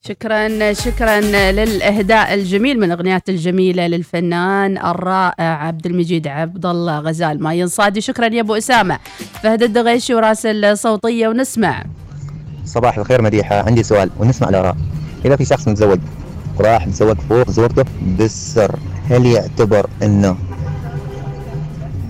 [0.08, 1.20] شكرا شكرا
[1.52, 7.42] للإهداء الجميل من الاغنيات الجميلة للفنان الرائع عبد المجيد عبد الله غزال.
[7.42, 8.98] ما ينصادي شكرا يا أبو أسامة.
[9.42, 11.84] فهد الدغيشي وراسل صوتيه ونسمع.
[12.64, 13.62] صباح الخير مديحة.
[13.66, 14.76] عندي سؤال ونسمع الآراء.
[15.24, 15.98] إذا في شخص متزوج
[16.58, 18.78] وراح يتزوج فوق زوجته بالسر
[19.10, 20.36] هل يعتبر أنه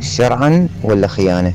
[0.00, 1.52] شرعا ولا خيانة؟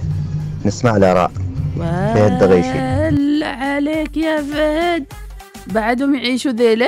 [0.65, 1.31] نسمع الآراء.
[1.79, 5.05] فهد دغيشي وال عليك يا فهد؟
[5.67, 6.87] بعدهم يعيشوا ذيله؟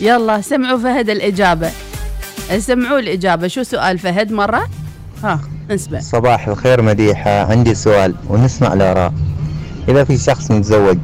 [0.00, 1.70] يلا سمعوا فهد الإجابة.
[2.58, 3.48] سمعوا الإجابة.
[3.48, 4.68] شو سؤال فهد مرة؟
[5.24, 7.50] ها نسمع صباح الخير مديحة.
[7.50, 9.12] عندي سؤال ونسمع الآراء.
[9.88, 10.98] إذا في شخص متزوج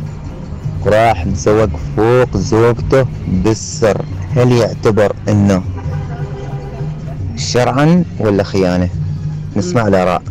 [0.87, 4.05] وراح يتزوج فوق زوجته بالسر
[4.37, 5.63] هل يعتبر أنه
[7.37, 8.89] شرعا ولا خيانة؟
[9.57, 10.23] نسمع الآراء.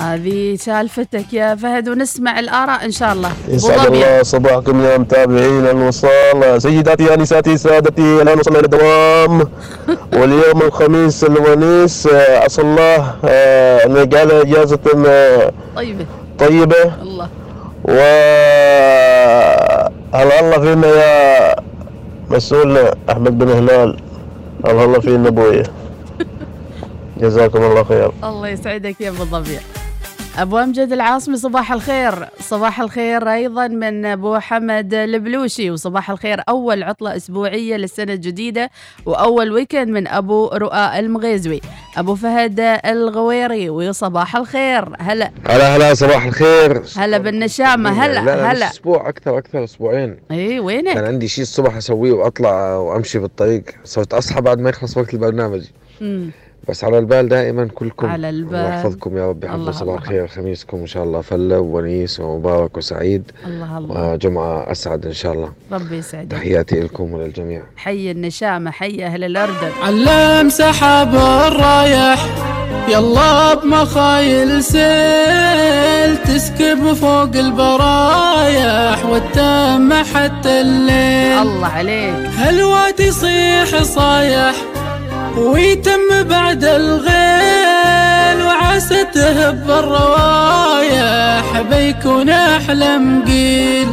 [0.00, 3.32] هذه سالفتك يا فهد ونسمع الآراء إن شاء الله.
[3.48, 3.86] يسعد.
[3.86, 9.46] الله صباحكم يا متابعين الوصال سيداتي انساتي سادتي الان وصلنا إلى
[10.12, 16.06] واليوم الخميس الونيس آه، أسأل الله آه، أن يجعل إجازة آه، طيبة.
[16.38, 16.82] طيبة.
[17.02, 17.28] الله.
[17.84, 17.92] و
[20.14, 21.56] هل الله فينا يا
[22.30, 22.78] مسؤول
[23.10, 23.96] أحمد بن هلال؟
[24.66, 25.62] هل الله فينا أبوي؟
[27.20, 28.10] جزاكم الله خير.
[28.24, 29.58] الله يسعدك يا أبو ظبي.
[30.38, 32.28] أبو أمجد العاصمي صباح الخير.
[32.40, 38.70] صباح الخير أيضا من أبو حمد البلوشي وصباح الخير أول عطلة أسبوعية للسنة الجديدة
[39.06, 41.60] وأول weekend من أبو رؤى المغيزوي.
[41.96, 44.88] أبو فهد الغويري وصباح الخير.
[45.00, 45.30] هلا.
[45.46, 46.82] هلا هلا صباح الخير.
[46.96, 48.70] هلا لا هلا هلا.
[48.70, 50.16] أسبوع أكثر أكثر أسبوعين.
[50.30, 53.64] إي وينك؟ كان عندي شيء الصبح أسويه وأطلع وأمشي بالطريق.
[53.84, 55.64] صرت أصحى بعد ما يخلص وقت البرنامج.
[56.00, 56.30] مم.
[56.68, 58.54] بس على البال دائما كلكم على البال.
[58.54, 59.94] الله يحفظكم يا رب يحفظ صباح الله.
[59.94, 63.30] الخير خميسكم إن شاء الله فله وونيس ومبارك وسعيد.
[63.46, 64.12] الله الله.
[64.12, 65.52] وجمعة أسعد إن شاء الله.
[65.72, 66.30] ربي يسعدك.
[66.30, 67.62] تحياتي لكم وللجميع.
[67.76, 69.70] حي النشامة حي أهل الأردن.
[69.82, 72.26] علم سحب الرايح
[72.88, 81.38] يلا بمخايل سيل تسكب فوق البرايح والتم حتى الليل.
[81.42, 82.14] الله عليك.
[82.14, 84.54] هالواد يصيح صايح
[85.36, 93.88] ويتم بعد الغيل وعسى تهب الروايح بيكون أحلى مقيل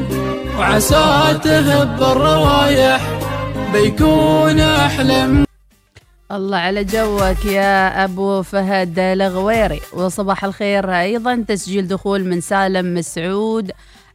[0.60, 3.02] وعسى تهب الروايح
[3.73, 5.45] بيكون أحلى
[6.32, 9.82] الله على جوك يا أبو فهد الغويري.
[9.93, 13.71] وصباح الخير أيضا تسجيل دخول من سالم مسعود.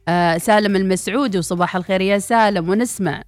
[0.07, 3.21] آه سالم المسعودي وصباح الخير يا سالم ونسمع.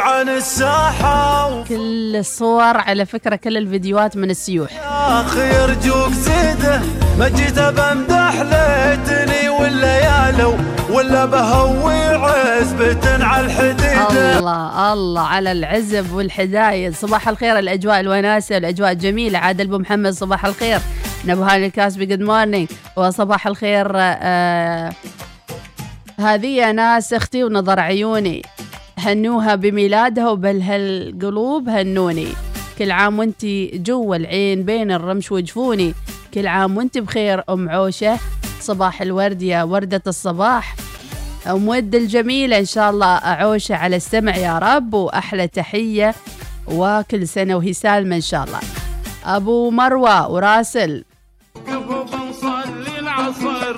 [0.00, 4.72] عن الساحة كل الصور على فكرة كل الفيديوهات من السيوح.
[4.72, 6.80] يا أخي يرجوك زيده
[7.18, 10.54] ما جيت بمدح ليتني ولا يالو
[10.90, 14.38] ولا بهوي عزبة على الحديدة.
[14.38, 16.94] الله الله على العزب والحدايد.
[16.94, 19.38] صباح الخير الأجواء الوناسة الأجواء الجميلة.
[19.38, 20.80] عادل أبو محمد صباح الخير.
[21.24, 22.68] نبهان الكاسبي good morning.
[22.96, 24.92] وصباح الخير آه
[26.20, 28.42] هذه يا ناس أختي ونظر عيوني.
[28.98, 32.28] هنوها بميلادها وبالهالقلوب هنوني.
[32.78, 35.94] كل عام وانتي جوا العين بين الرمش وجفوني.
[36.34, 38.18] كل عام وانتي بخير أم عوشة.
[38.60, 40.76] صباح الورد يا وردة الصباح.
[41.46, 46.14] أم ود الجميلة إن شاء الله أعوشة على السمع يا رب وأحلى تحية.
[46.66, 48.60] وكل سنة وهي سالمة إن شاء الله.
[49.24, 51.04] أبو مروة وراسل.
[51.66, 53.76] كفو بنصلي العصر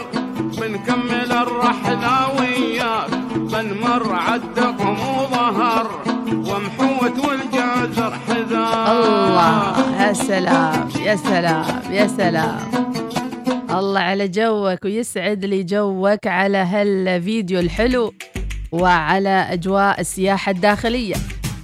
[0.60, 1.97] بنكمل الرحلة
[10.08, 12.58] يا سلام يا سلام يا سلام.
[13.70, 18.14] الله على جوك ويسعد لي جوك على هالفيديو الحلو
[18.72, 21.14] وعلى أجواء السياحة الداخلية.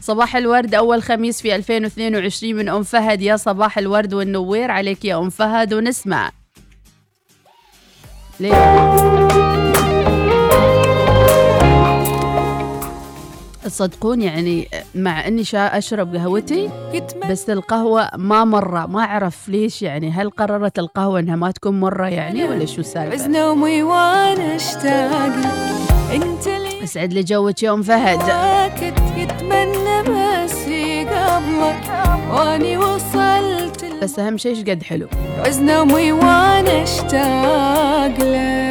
[0.00, 3.22] صباح الورد أول خميس في 2022 من أم فهد.
[3.22, 6.30] يا صباح الورد والنوير عليك يا أم فهد ونسمع.
[8.40, 9.23] ليه؟
[13.64, 16.70] تصدقون يعني مع إني شا أشرب قهوتي
[17.30, 22.06] بس القهوة ما مرة ما أعرف ليش يعني هل قررت القهوة إنها ما تكون مرة
[22.06, 25.32] يعني ولا شو السالفة؟ عز نومي وأنا اشتاق
[26.14, 26.46] أنت
[26.84, 28.18] أسعد لي جوك يوم فهد.
[28.70, 31.90] كنت يتمنى مسي قبلك.
[32.30, 35.06] وأني وصلت بس أهم شيء إيش قد حلو؟
[35.38, 38.63] عز نومي وأنا اشتاق لك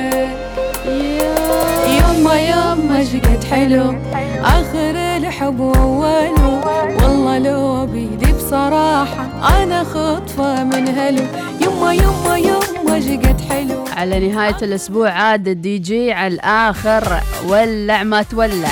[2.23, 3.95] يما يما إيش قد حلو
[4.43, 6.61] آخر الحب واوله
[7.03, 9.23] والله لو بيدي بصراحة
[9.63, 11.23] أنا خطفة من هلو.
[11.61, 13.85] يما يما يما إيش قد حلو.
[13.97, 17.21] على نهاية الأسبوع عاد الدي جي على الآخر.
[17.47, 18.71] ولع ما تولع.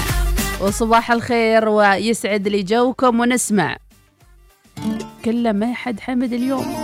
[0.62, 3.78] وصباح الخير ويسعد لي جوكم ونسمع.
[5.26, 6.76] كله ما حد حمد اليوم.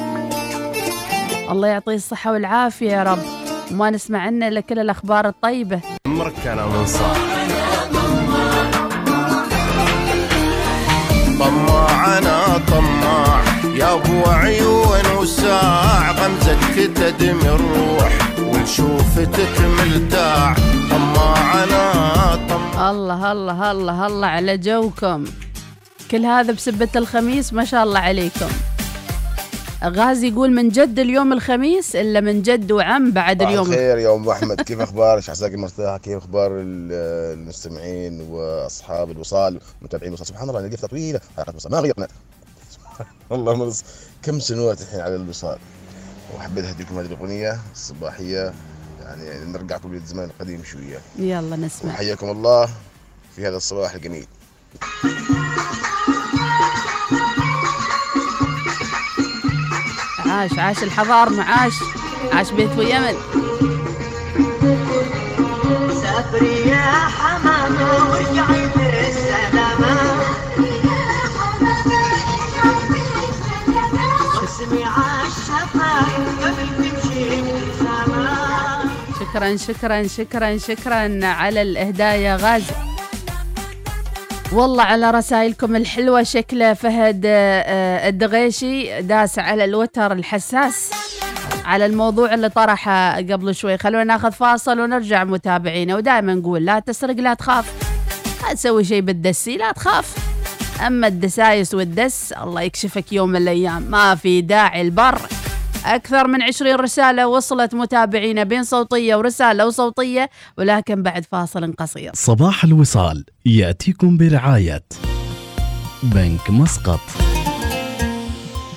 [1.51, 3.37] الله يعطيه الصحة والعافية يا رب.
[3.71, 5.80] وما نسمع عنه إلا كل الأخبار الطيبة.
[6.08, 7.17] عمرك أنا منصار
[11.39, 13.43] طماع أنا طماع
[13.75, 20.56] يا أبو عيون وساع غمزتك تدمي الروح ونشوفتك ملتاع
[20.91, 22.91] طماع أنا طماع.
[22.91, 25.25] الله الله الله الله على جوكم.
[26.12, 28.49] كل هذا بسبة الخميس ما شاء الله عليكم.
[29.84, 34.30] غازي يقول من جد اليوم الخميس إلا من جد وعم بعد اليوم؟ الخير يا أم
[34.30, 34.62] أحمد.
[34.68, 40.88] كيف أخبارك؟ عساك مرتاحة؟ كيف أخبار ال- المستمعين وأصحاب الوصال متابعين الوصال؟ سبحان الله نقفه
[40.88, 41.20] طويلة.
[41.38, 42.08] حلقة الوصال ما غيرنا.
[43.30, 43.84] والله منص
[44.24, 45.58] كم سنوات الحين على الوصال؟
[46.36, 48.54] وحبيت اهديكم هذه الأغنية الصباحية.
[49.02, 51.00] يعني نرجعكم للزمان القديم شوية.
[51.20, 51.92] يلا نسمع.
[51.94, 52.70] وحياكم الله
[53.36, 54.28] في هذا الصباح الجميل.
[60.38, 61.73] عاش عاش الحضار معاش
[62.34, 63.13] عاش بيت ويمن
[66.02, 69.97] سافري يا حمامة وارجعي بالسلامة
[74.43, 75.91] اسمي عالشفا
[76.41, 77.43] قبل تمشي
[79.19, 82.73] شكرا شكرا شكرا شكرا على الإهداء يا غازي.
[84.53, 90.91] والله على رسائلكم الحلوة شكله فهد آه، آه، الدغيشي داس على الوتر الحساس
[91.65, 93.77] على الموضوع اللي طرحه قبل شوي.
[93.77, 95.95] خلونا ناخذ فاصل ونرجع متابعينا.
[95.95, 97.73] ودائما نقول لا تسرق لا تخاف.
[98.43, 100.15] لا تسوي شيء بالدسي لا تخاف.
[100.88, 103.81] أما الدسايس والدس الله يكشفك يوم من الأيام.
[103.81, 105.21] ما في داعي البر.
[105.86, 112.12] أكثر من عشرين رسالة وصلت متابعينا بين صوتية ورسالة وصوتية ولكن بعد فاصل قصير.
[112.13, 114.84] صباح الوصال يأتيكم برعاية
[116.04, 117.00] بنك مسقط.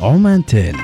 [0.02, 0.76] عمانتل.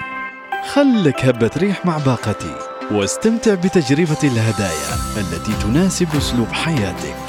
[0.75, 2.55] خلك هبة ريح مع باقتي
[2.91, 7.26] واستمتع بتجربة الهدايا التي تناسب أسلوب حياتك.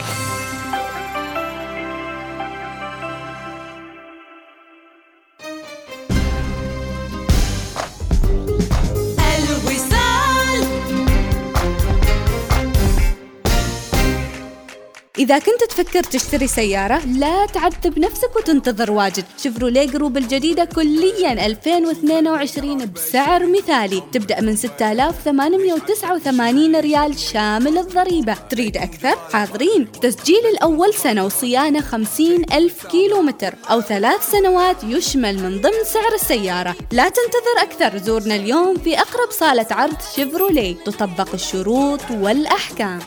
[15.19, 19.25] إذا كنت تفكر تشتري سيارة لا تعذب نفسك وتنتظر واجد.
[19.43, 24.03] Chevrolet Groove الجديدة كليا 2022 بسعر مثالي.
[24.13, 28.35] تبدأ من 6889 ريال شامل الضريبة.
[28.49, 29.91] تريد أكثر؟ حاضرين.
[30.01, 36.13] تسجيل الأول سنة وصيانة 50 ألف كيلو متر أو ثلاث سنوات يشمل من ضمن سعر
[36.13, 36.75] السيارة.
[36.91, 37.97] لا تنتظر أكثر.
[37.97, 42.99] زورنا اليوم في أقرب صالة عرض شيفروليه تطبق الشروط والأحكام.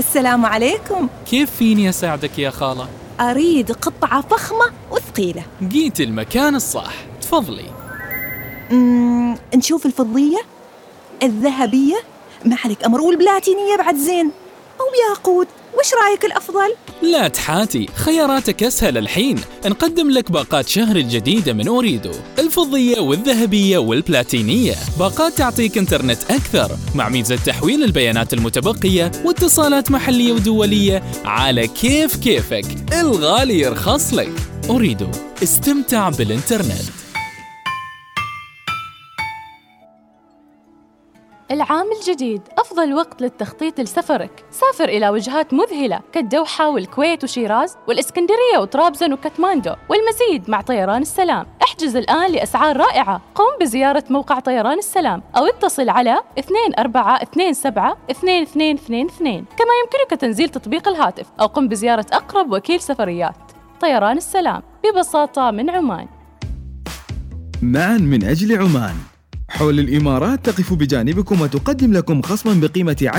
[0.00, 1.08] السلام عليكم.
[1.30, 2.88] كيف فيني أساعدك يا خالة؟
[3.20, 5.42] أريد قطعة فخمة وثقيلة.
[5.62, 6.94] جيت المكان الصح.
[7.22, 7.64] تفضلي.
[8.70, 10.38] مم، نشوف الفضية
[11.22, 11.96] الذهبية.
[12.44, 14.30] ما عليك أمر والبلاتينية بعد زين.
[14.80, 15.48] أو ياقوت.
[15.78, 19.38] وش رأيك الأفضل؟ لا تحاتي خياراتك أسهل الحين.
[19.66, 24.74] نقدم لك باقات شهر الجديدة من أوريدو الفضية والذهبية والبلاتينية.
[24.98, 32.64] باقات تعطيك إنترنت أكثر مع ميزة تحويل البيانات المتبقية واتصالات محلية ودولية على كيف كيفك.
[32.92, 34.32] الغالي يرخص لك.
[34.68, 35.10] أوريدو
[35.42, 36.99] استمتع بالإنترنت.
[41.50, 44.44] العام الجديد أفضل وقت للتخطيط لسفرك.
[44.50, 51.46] سافر إلى وجهات مذهلة كالدوحة والكويت وشيراز والإسكندرية وطرابزون وكاتماندو والمزيد مع طيران السلام.
[51.62, 53.20] احجز الآن لأسعار رائعة.
[53.34, 61.26] قم بزيارة موقع طيران السلام أو اتصل على 2427 2222 كما يمكنك تنزيل تطبيق الهاتف
[61.40, 63.36] أو قم بزيارة أقرب وكيل سفريات.
[63.80, 66.06] طيران السلام ببساطة من عمان.
[67.62, 68.94] معا من أجل عمان.
[69.50, 73.10] حول الإمارات تقف بجانبكم وتقدم لكم خصما بقيمة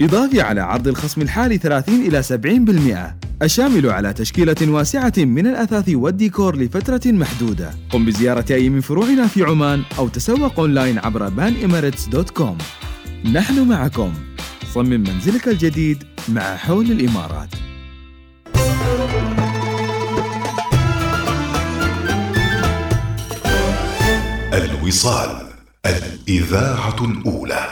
[0.00, 5.88] 10% إضافي على عرض الخصم الحالي 30 إلى 70% الشامل على تشكيلة واسعة من الأثاث
[5.88, 7.70] والديكور لفترة محدودة.
[7.90, 12.62] قم بزيارة أي من فروعنا في عمان أو تسوق أونلاين عبر banemirates.com
[13.32, 14.12] نحن معكم.
[14.74, 17.48] صمم منزلك الجديد مع حول الإمارات.
[24.52, 25.45] الوصال.
[25.86, 27.66] الإذاعة الأولى.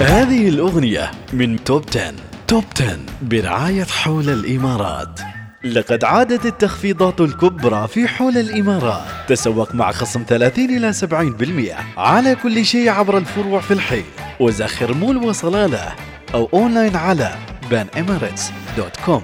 [0.00, 2.14] هذه الأغنية من توب 10
[2.48, 5.20] توب 10 برعاية حول الإمارات.
[5.64, 9.04] لقد عادت التخفيضات الكبرى في حول الإمارات.
[9.28, 14.04] تسوق مع خصم 30 إلى 70% على كل شيء عبر الفروع في الحي.
[14.40, 15.92] وزخر مول وصلالة.
[16.34, 17.34] أو أونلاين على
[17.70, 19.22] banemirates.com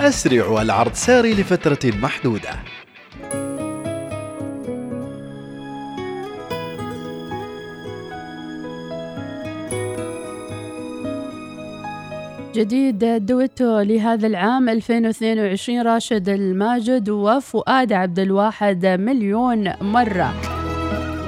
[0.00, 2.50] أسرع والعرض ساري لفترة محدودة.
[12.58, 20.57] جديد دويتو لهذا العام 2022 راشد الماجد وفؤاد عبد الواحد مليون مرة.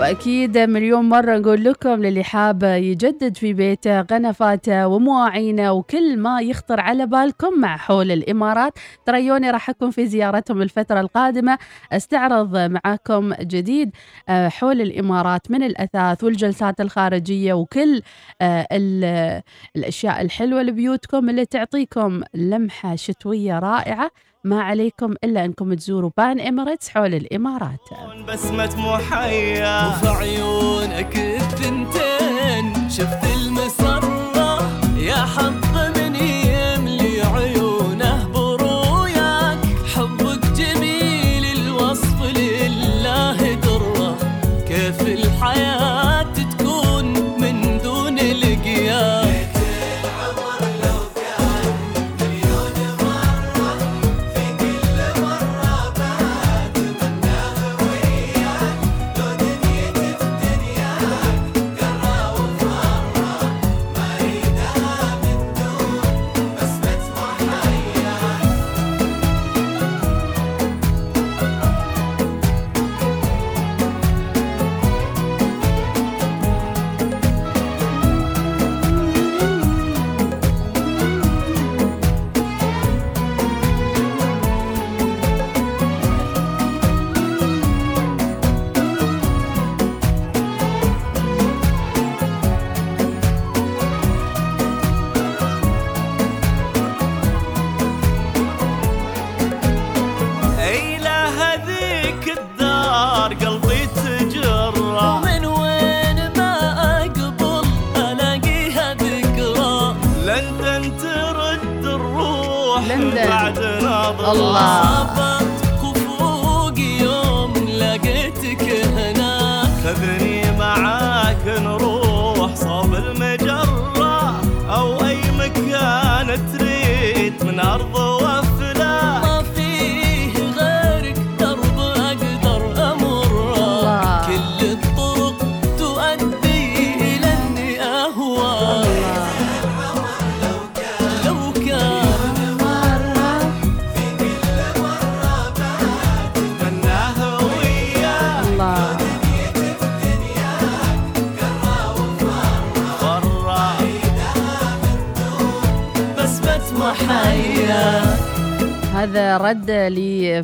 [0.00, 6.80] وأكيد مليون مرة نقول لكم للي حاب يجدد في بيته غنفاته ومواعينه وكل ما يخطر
[6.80, 8.72] على بالكم مع حول الإمارات.
[9.06, 11.58] تريوني راح أكون في زيارتهم الفترة القادمة.
[11.92, 13.90] أستعرض معاكم جديد
[14.28, 18.02] آه، حول الإمارات من الأثاث والجلسات الخارجية وكل
[18.40, 19.42] آه، ال-
[19.76, 24.10] الأشياء الحلوة لبيوتكم اللي تعطيكم لمحة شتوية رائعة.
[24.44, 27.80] ما عليكم إلا أنكم تزوروا بان إماراتس حول الإمارات.
[28.28, 32.90] بسمة محيا وفي عيونك الثنتين.
[32.90, 34.58] شفت المسرة
[34.98, 35.59] يا حظ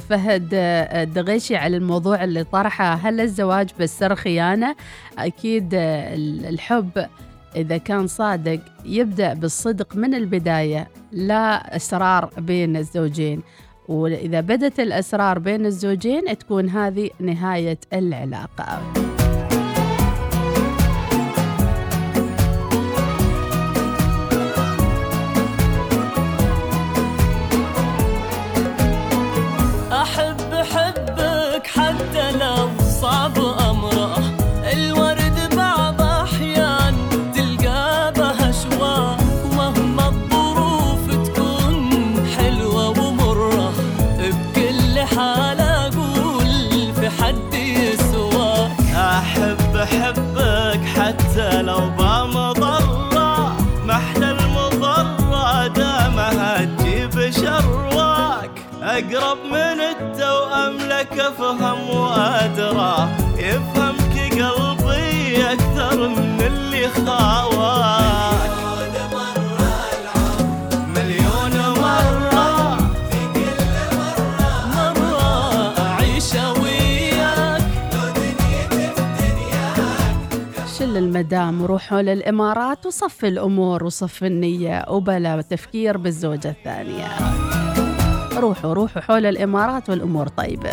[0.07, 2.94] لفهد الدغيشي على الموضوع اللي طرحه.
[2.94, 4.76] هل الزواج بالسر خيانة؟
[5.18, 7.07] أكيد الحب
[7.57, 13.42] إذا كان صادق يبدأ بالصدق من البداية لا أسرار بين الزوجين.
[13.88, 18.82] وإذا بدت الأسرار بين الزوجين تكون هذه نهاية العلاقة.
[61.57, 68.50] لك أفهم وأدرى يفهمك قلبي أكثر من اللي خاواك
[70.96, 72.76] مليون مرة
[74.76, 77.62] مرة أعيش وياك.
[80.78, 87.09] شل المدام وروحوا للإمارات وصف الأمور وصف النية وبلا تفكير بالزوجة الثانية.
[88.36, 90.70] روحوا روحوا حول الإمارات والأمور طيبة.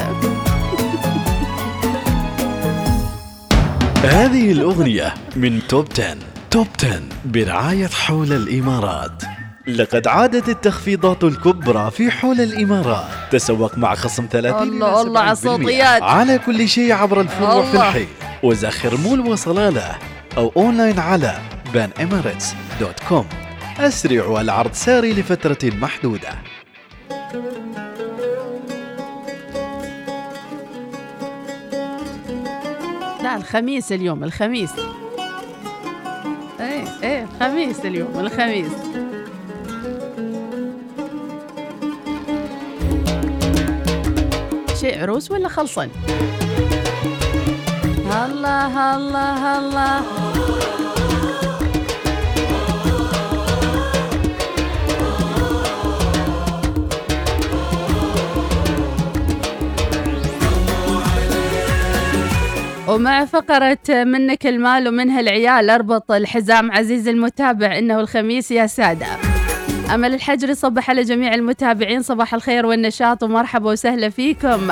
[4.03, 6.15] هذه الأغنية من top 10
[6.51, 9.23] top 10 برعاية حول الإمارات.
[9.67, 13.05] لقد عادت التخفيضات الكبرى في حول الإمارات.
[13.31, 17.77] تسوق مع خصم 30 الله الله على الصوتيات على كل شيء عبر الفروع في.
[17.77, 18.07] الحي.
[18.43, 19.95] وزخر مول وصلالة.
[20.37, 21.37] أو أونلاين على
[21.73, 23.25] PAN Emirates دوت كوم.
[23.79, 26.29] أسرع والعرض ساري لفترة محدودة.
[33.23, 33.91] لا الخميس.
[33.91, 34.71] اليوم الخميس.
[36.59, 38.71] إيه إيه الخميس اليوم الخميس.
[44.79, 45.89] شيء عروس ولا خلصن
[48.25, 50.01] الله الله الله.
[62.93, 69.05] ومع فقرة منك المال ومنها العيال أربط الحزام عزيزي المتابع إنه الخميس يا سادة.
[69.93, 74.71] أمل الحجري صبح على جميع المتابعين صباح الخير والنشاط ومرحبا وسهلا فيكم.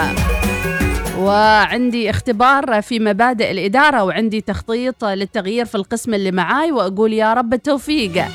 [1.19, 7.53] وعندي اختبار في مبادئ الإدارة وعندي تخطيط للتغيير في القسم اللي معاي وأقول يا رب
[7.53, 8.25] التوفيق.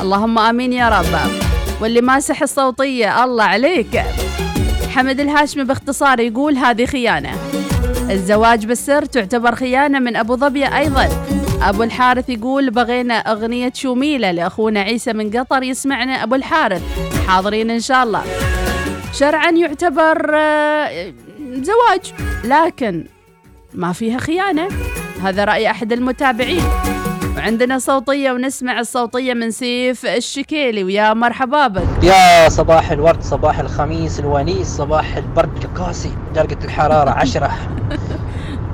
[0.00, 1.30] اللهم آمين يا رب.
[1.80, 4.02] واللي ماسح الصوتية الله عليك.
[4.94, 7.47] حمد الهاشمي باختصار يقول هذه خيانة.
[8.10, 11.08] الزواج بالسر تعتبر خيانة من أبو ظبي أيضا.
[11.62, 16.82] أبو الحارث يقول بغينا أغنية شوميلة لأخونا عيسى من قطر يسمعنا أبو الحارث.
[17.26, 18.22] حاضرين إن شاء الله.
[19.12, 21.12] شرعا يعتبر آه،
[21.52, 22.12] زواج
[22.44, 23.06] لكن
[23.74, 24.68] ما فيها خيانة.
[25.22, 26.62] هذا رأي أحد المتابعين.
[27.38, 30.84] وعندنا صوتية ونسمع الصوتية من سيف الشكيلي.
[30.84, 31.82] ويا مرحبا بك.
[32.02, 37.50] يا صباح الورد صباح الخميس الونيس صباح البرد القاسي درجة الحرارة عشرة.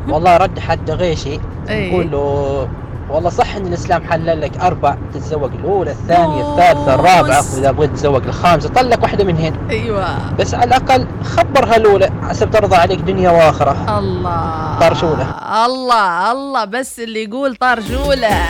[0.09, 1.39] والله رد حد غيشي.
[1.69, 1.93] إيه.
[1.93, 2.69] يقول له
[3.11, 7.45] والله صح إن الإسلام حلل لك أربع تتزوج الأولى الثانية الثالثة الرابعة.
[7.55, 10.35] واذا بغيت تتزوج الخامسة طلق واحدة منهن أيوه.
[10.39, 13.99] بس على الأقل خبرها الأولى حسب ترضى عليك دنيا وآخرة.
[13.99, 14.79] الله.
[14.81, 15.27] طرشوله
[15.67, 16.65] الله الله.
[16.65, 18.47] بس اللي يقول طرشولة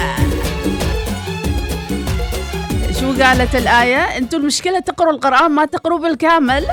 [3.00, 6.66] شو قالت الآية؟ أنتوا المشكلة تقروا القرآن ما تقروا بالكامل.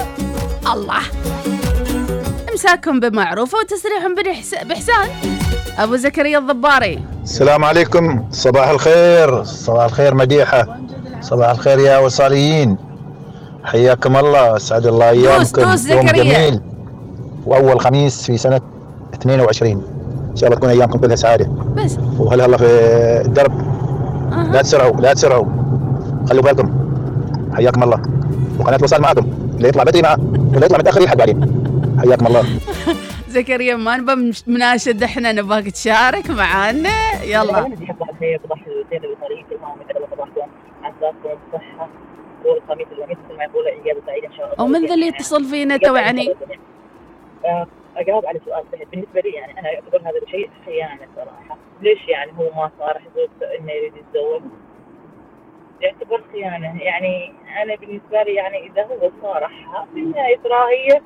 [0.74, 1.02] الله.
[2.52, 5.08] إمساكم بمعروف وتسريحهم بإحسان.
[5.84, 7.00] أبو زكريا الضباري.
[7.24, 8.24] السلام عليكم.
[8.32, 9.44] صباح الخير.
[9.44, 10.78] صباح الخير مديحة.
[11.22, 12.78] صباح الخير يا وصاليين
[13.64, 14.56] حياكم الله.
[14.56, 16.24] أسعد الله ايامكم دوس يوم زكريا.
[16.24, 16.62] جميل.
[17.46, 18.62] وأول خميس في سنة
[19.14, 19.72] 22
[20.32, 21.50] إن شاء الله تكون أيامكم كلها سعادة.
[21.76, 21.98] بس.
[22.20, 22.66] وهلا هلا في
[23.26, 23.62] الدرب
[24.52, 25.46] لا تسرعوا لا تسرعوا.
[26.30, 26.72] خلوا بالكم.
[27.54, 28.02] حياكم الله.
[28.60, 29.26] وقناة وصال معكم.
[29.56, 30.18] اللي يطلع بدري معه
[30.52, 31.64] واللي يطلع متاخر يلحق بعدين.
[32.00, 32.44] حياكم الله.
[33.32, 37.24] زكريا ما نبى مناشد إحنا نبغاك تشارك معانا.
[37.24, 37.62] يلا.
[42.46, 44.64] والخميس مثل ما يقول إن شاء الله.
[44.66, 46.36] ومن ذا اللي يتصل فينا توعني؟
[47.46, 47.68] آه،
[47.98, 51.58] أجاوب على سؤال سهل بالنسبة لي يعني أنا اعتبر هذا الشيء خيانة صراحة.
[51.82, 54.42] ليش يعني هو ما صارح زوجته إنه يريد يتزوج؟
[55.82, 56.82] يعتبر خيانة.
[56.82, 61.02] يعني أنا بالنسبة لي يعني إذا هو صارحها في النهاية ترى هي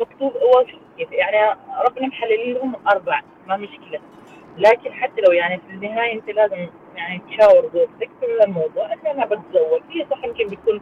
[0.00, 0.64] مكتوب هو
[0.98, 4.00] كيف؟ يعني ربنا محلل لهم أربع ما مشكلة.
[4.58, 9.24] لكن حتى لو يعني في النهاية أنت لازم يعني تشاور زوجتك في الموضوع إن أنا
[9.24, 9.80] بتزوج.
[9.90, 10.80] هي صح يمكن بيكون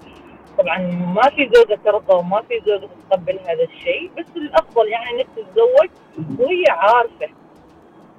[0.58, 0.78] طبعا
[1.14, 5.88] ما في زوجة ترضى وما في زوجة تتقبل هذا الشيء بس الأفضل يعني إنك تتزوج
[6.38, 7.28] وهي عارفة.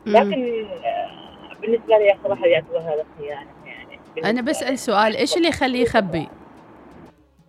[0.06, 4.00] لكن آه، بالنسبة لي صراحة يعتبر هذا خيانة يعني.
[4.30, 6.28] أنا بسأل سؤال إيش اللي يخليه يخبي؟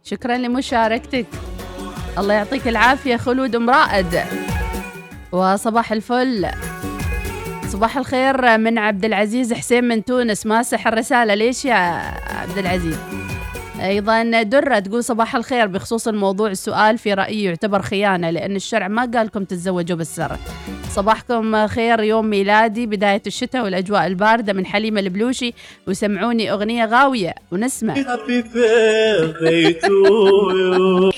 [0.03, 1.26] شكرا لمشاركتك.
[2.18, 4.20] الله يعطيك العافية خلود أم رائد
[5.32, 6.50] وصباح الفل.
[7.68, 10.46] صباح الخير من عبد العزيز حسين من تونس.
[10.46, 11.74] ماسح الرسالة ليش يا
[12.30, 12.96] عبد العزيز؟
[13.82, 19.10] أيضا درة تقول صباح الخير بخصوص الموضوع السؤال في رأيي يعتبر خيانة لأن الشرع ما
[19.14, 20.36] قال لكم تتزوجوا بالسر.
[20.90, 25.54] صباحكم خير يوم ميلادي بداية الشتاء والأجواء الباردة من حليمة البلوشي.
[25.86, 27.94] وسمعوني أغنية غاوية ونسمع.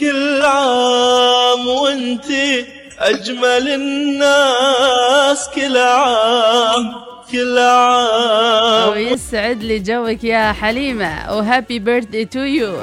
[0.01, 2.65] كل عام وانتي
[2.99, 6.95] أجمل الناس كل عام.
[7.33, 11.37] كل عام ويسعد لي جوك يا حليمة.
[11.37, 12.75] و happy birthday to you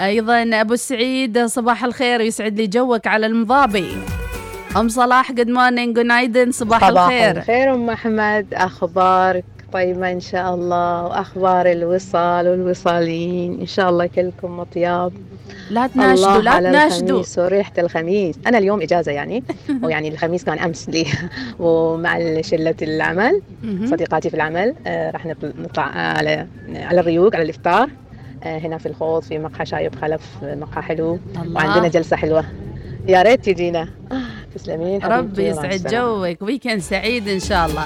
[0.00, 3.96] أيضا أبو سعيد صباح الخير يسعد لي جوك على المضابي.
[4.76, 7.36] أم صلاح good morning جونايدن صباح الخير.
[7.36, 9.44] الخير أم أحمد أخبارك؟
[9.74, 13.60] طيبة إن شاء الله وأخبار الوصال والوصالين.
[13.60, 15.12] إن شاء الله كلكم أطياب
[15.70, 17.08] لا تناشدوا لا تناشدوا.
[17.20, 18.36] الخميس وريحة الخميس.
[18.46, 19.42] أنا اليوم إجازة يعني
[19.82, 21.06] ويعني الخميس كان أمس لي.
[21.60, 23.42] ومع شلة العمل.
[23.84, 27.88] صديقاتي في العمل آه، راح نطل- نطلع على على الريوق على الإفطار.
[28.44, 31.18] آه، هنا في الخوض في مقهى شايب خلف مقهى حلو.
[31.42, 31.54] الله.
[31.54, 32.44] وعندنا جلسة حلوة.
[33.08, 33.82] يا ريت تجينا.
[34.12, 34.16] آه،
[34.54, 35.86] تسلمين ربي يسعد.
[35.86, 36.42] جوك.
[36.42, 37.84] ويكند سعيد إن شاء الله.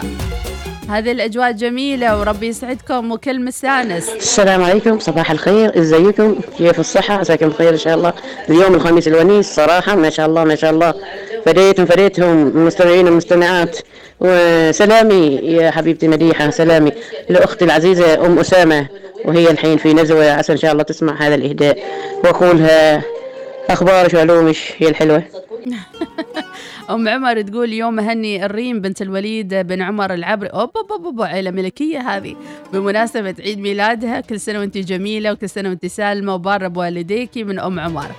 [0.88, 7.48] هذه الأجواء جميلة وربي يسعدكم وكل مستانس السلام عليكم صباح الخير إزيكم؟ كيف الصحة؟ عساكم
[7.48, 8.12] بخير إن شاء الله.
[8.50, 10.94] اليوم الخميس الونيس صراحة ما شاء الله ما شاء الله.
[11.46, 13.78] فديتهم فديتهم المستمعين والمستمعات.
[14.20, 16.92] وسلامي يا حبيبتي مديحة سلامي
[17.28, 18.86] لأختي العزيزة أم أسامة.
[19.24, 21.78] وهي الحين في نزوة عسى إن شاء الله تسمع هذا الإهداء.
[22.24, 23.02] وأقولها
[23.70, 25.22] أخبارك وعلومك هي الحلوة.
[26.90, 31.50] أم عمر تقول يوم هني الريم بنت الوليد بن عمر العبري أوب أوب أوب, عيلة
[31.50, 32.36] ملكية هذه.
[32.72, 37.80] بمناسبة عيد ميلادها كل سنة وأنت جميلة وكل سنة وأنت سالمة وبارة بوالديكي من أم
[37.80, 38.10] عمر.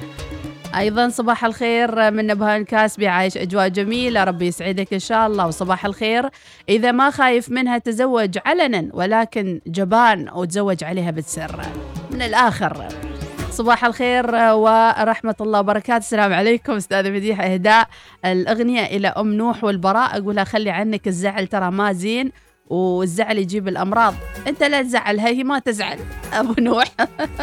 [0.78, 4.24] أيضا صباح الخير من نبهان كاسبي عايش أجواء جميلة.
[4.24, 5.48] ربي يسعدك إن شاء الله.
[5.48, 6.30] وصباح الخير.
[6.70, 11.62] إذا ما خايف منها تزوج علنا ولكن جبان وتزوج عليها بالسر.
[12.12, 12.88] من الآخر.
[13.60, 15.98] صباح الخير ورحمة الله وبركاته.
[15.98, 17.88] السلام عليكم أستاذة مديحة إهداء.
[18.26, 22.32] الأغنية إلى أم نوح والبراء أقولها خلي عنك الزعل ترى ما زين
[22.68, 24.14] والزعل يجيب الأمراض.
[24.48, 26.00] أنت لا تزعلها هي ما تزعل.
[26.40, 26.86] أبو نوح.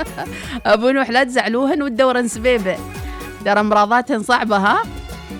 [0.66, 2.76] أبو نوح لا تزعلوهن وتدورن سبيبة
[3.44, 4.82] ترى أمراضاتهن صعبة ها؟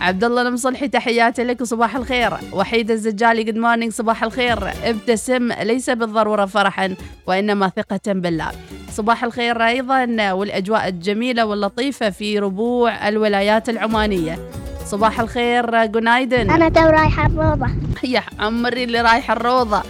[0.01, 2.33] عبد الله المصلحي تحياتي لك وصباح الخير.
[2.53, 4.59] وحيد الزجالي good morning صباح الخير.
[4.85, 6.95] ابتسم ليس بالضرورة فرحا
[7.27, 8.51] وإنما ثقة بالله.
[8.91, 14.39] صباح الخير أيضا والأجواء الجميلة واللطيفة في ربوع الولايات العمانية.
[14.85, 17.67] صباح الخير جونايدن أنا تو رايحة الروضة.
[18.05, 19.83] يا عمري اللي رايحة الروضة.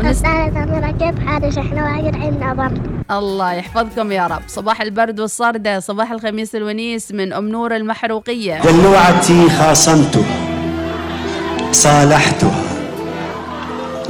[0.00, 4.42] ترى كيف حالك إحنا وايد عندنا برد الله يحفظكم يا رب.
[4.46, 8.60] صباح البرد والصردة صباح الخميس الونيس من أم نور المحروقية.
[8.62, 10.24] دلوعتي خاصمته
[11.72, 12.62] صالحتها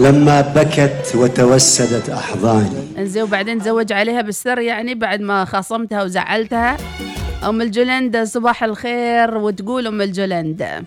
[0.01, 2.87] لما بكت وتوسدت أحضاني.
[2.99, 6.77] انزين وبعدين تزوج عليها بالسر يعني بعد ما خاصمتها وزعلتها.
[7.49, 10.85] أم الجلند صباح الخير وتقول أم الجلند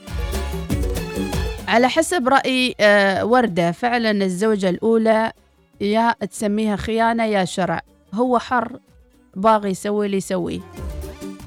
[1.76, 3.72] على حسب رأي آه، وردة.
[3.72, 5.32] فعلا الزوجة الأولى
[5.82, 7.82] يا تسميها خيانة يا شرع.
[8.14, 8.80] هو حر
[9.36, 10.60] باغي يسوي اللي يسويه.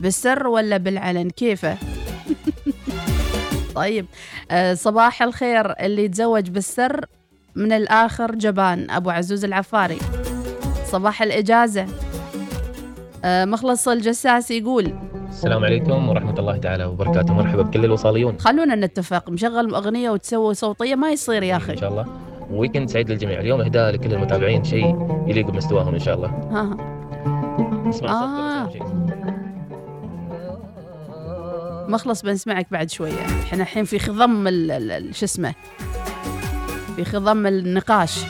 [0.00, 1.76] بالسر ولا بالعلن؟ كيفه؟
[3.74, 4.06] طيب
[4.50, 5.72] آه، صباح الخير.
[5.80, 7.06] اللي يتزوج بالسر
[7.54, 8.90] من الآخر جبان.
[8.90, 9.98] أبو عزوز العفاري.
[10.90, 11.86] صباح الإجازة.
[13.24, 14.94] مخلص الجساس يقول
[15.28, 17.34] السلام عليكم ورحمة الله تعالى وبركاته.
[17.34, 18.38] مرحبا بكل الوصاليون.
[18.38, 21.72] خلونا نتفق مشغل أغنية وتسوي صوتية ما يصير يا أخي.
[21.72, 22.06] إن شاء الله.
[22.50, 23.40] ويكند سعيد للجميع.
[23.40, 26.28] اليوم إهداء لكل المتابعين شيء يليق بمستواهم إن شاء الله.
[26.28, 26.76] ها
[27.88, 28.68] اسمع آه.
[31.88, 33.20] مخلص بنسمعك بعد شوية.
[33.42, 34.48] إحنا الحين في خضم
[35.12, 35.54] شو اسمه
[36.96, 38.24] في خضم النقاش.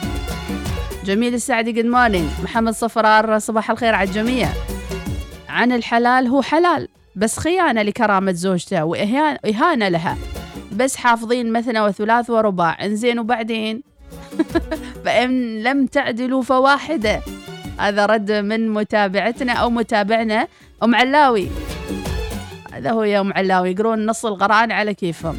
[1.05, 4.47] جميل السعدي good morning محمد صفرار صباح الخير على الجميع.
[5.59, 10.17] عن الحلال هو حلال بس خيانة لكرامة زوجته وإهانة لها.
[10.75, 12.85] بس حافظين مثنى وثلاث ورباع.
[12.85, 13.83] إنزين وبعدين؟
[15.05, 17.21] فإن لم تعدلوا فواحدة.
[17.79, 20.47] هذا رد من متابعتنا أو متابعنا
[20.83, 21.47] أم علاوي.
[22.73, 23.71] هذا هو يا أم علاوي.
[23.71, 25.37] يقرون نص القرآن على كيفهم.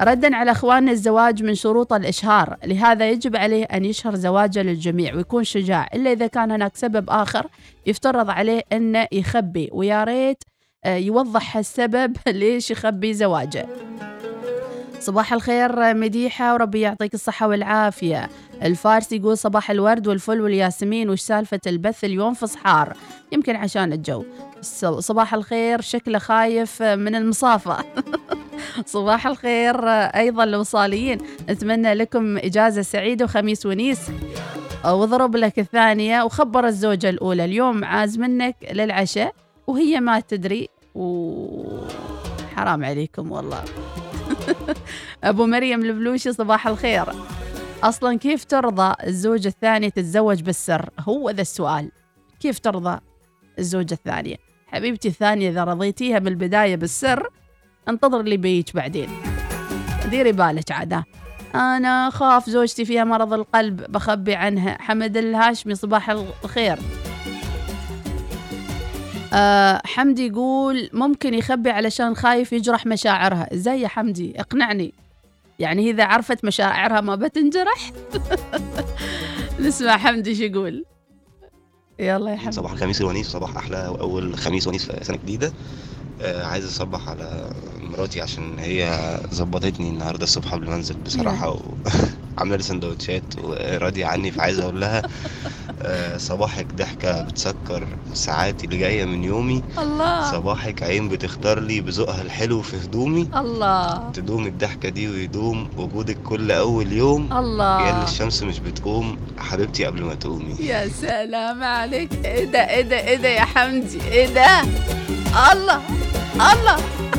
[0.00, 2.56] ردا على أخواننا الزواج من شروط الإشهار.
[2.64, 7.46] لهذا يجب عليه أن يشهر زواجه للجميع ويكون شجاع إلا إذا كان هناك سبب آخر
[7.86, 10.42] يفترض عليه أنه يخبي ويا ريت
[10.84, 13.66] آه، يوضح السبب ليش يخبي زواجه.
[15.00, 18.28] صباح الخير مديحة وربي يعطيك الصحة والعافية.
[18.62, 22.96] الفارس يقول صباح الورد والفل والياسمين وش سالفة البث اليوم في صحار؟
[23.32, 24.24] يمكن عشان الجو.
[24.98, 27.76] صباح الخير شكله خايف من المصافة.
[28.86, 31.18] صباح الخير أيضا الوصاليين
[31.50, 34.00] نتمنى لكم إجازة سعيدة وخميس ونيس.
[34.84, 36.22] واضرب لك الثانية.
[36.22, 39.34] وخبر الزوجة الأولى اليوم عاز منك للعشاء
[39.66, 40.68] وهي ما تدري.
[40.94, 41.46] و
[42.56, 43.64] حرام عليكم والله.
[45.24, 47.04] أبو مريم البلوشي صباح الخير.
[47.88, 51.90] أصلا كيف ترضى الزوجة الثانية تتزوج بالسر؟ هو ذا السؤال.
[52.40, 53.00] كيف ترضى
[53.58, 57.28] الزوجة الثانية؟ حبيبتي الثانية إذا رضيتيها من البداية بالسر
[57.88, 59.08] انتظر اللي بيجي بعدين.
[60.10, 61.04] ديري بالك عادة.
[61.54, 64.76] أنا خاف زوجتي فيها مرض القلب بخبي عنها.
[64.80, 66.78] حمد الهاشمي صباح الخير.
[69.32, 73.54] أه حمدي يقول ممكن يخبي علشان خايف يجرح مشاعرها.
[73.54, 74.94] إزاي يا حمدي؟ اقنعني.
[75.58, 77.92] يعني إذا عرفت مشاعرها ما بتنجرح.
[79.60, 80.84] نسمع حمدي شو يقول.
[81.98, 82.52] يلا يا حمدي.
[82.52, 85.52] صباح الخميس الونيس صباح أحلى وأول خميس ونيس في سنة جديدة.
[86.22, 87.50] آه عايز أصبح على
[87.80, 88.98] مراتي عشان هي
[89.34, 91.56] ظبطتني النهارده الصبح قبل ما أنزل بصراحة
[92.36, 95.02] وعامله لي سندوتشات وراضيه عني فعايز أقول لها
[95.82, 99.62] آه صباحك ضحكة بتسكر ساعاتي اللي جاية من يومي.
[99.78, 100.30] الله.
[100.30, 103.28] صباحك عين بتختار لي بذوقها الحلو في هدومي.
[103.36, 104.10] الله.
[104.10, 107.32] تدوم الضحكة دي ويدوم وجودك كل أول يوم.
[107.32, 107.80] الله.
[107.88, 110.56] يا الشمس مش بتقوم حبيبتي قبل ما تقومي.
[110.60, 112.10] يا سلام عليك.
[112.24, 114.60] إيه ده إيه ده إيه ده يا حمدي؟ إيه ده؟
[115.52, 115.80] الله
[116.52, 116.76] الله.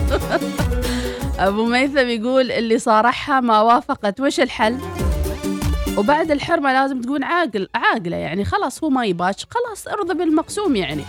[1.48, 4.78] أبو ميثم يقول اللي صارحها ما وافقت وش الحل؟
[6.00, 8.46] وبعد الحرمة لازم تكون عاقل عاقلة يعني.
[8.46, 9.46] خلاص هو ما يباش.
[9.50, 11.04] خلاص ارضى بالمقسوم يعني.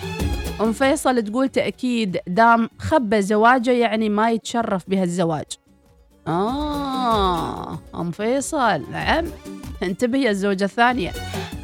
[0.61, 5.45] أم فيصل تقول تأكيد دام خبى زواجه يعني ما يتشرف بهالزواج.
[6.27, 9.25] آه أم فيصل نعم.
[9.83, 11.13] انتبه يا الزوجة الثانية.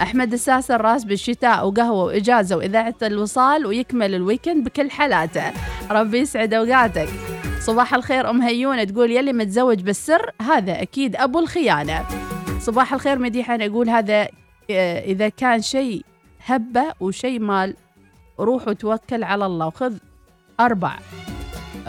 [0.02, 5.52] أحمد الساس الراس بالشتاء وقهوة وإجازة وإذاعة الوصال ويكمل الويكند بكل حالاته.
[5.90, 7.08] ربي يسعد أوقاتك.
[7.60, 12.04] صباح الخير أم هيونة تقول يلي متزوج بالسر هذا أكيد أبو الخيانة.
[12.64, 14.28] صباح الخير مديحة أنا أقول هذا
[14.70, 16.04] آه، إذا كان شيء
[16.46, 17.76] هبة وشيء مال
[18.40, 19.66] روح وتوكل على الله.
[19.66, 19.96] وخذ
[20.60, 20.98] أربع.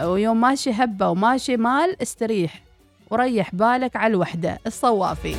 [0.02, 2.62] ويوم ماشي هبة وماشي مال استريح
[3.10, 4.58] وريح بالك على الوحدة.
[4.66, 5.36] الصوافي.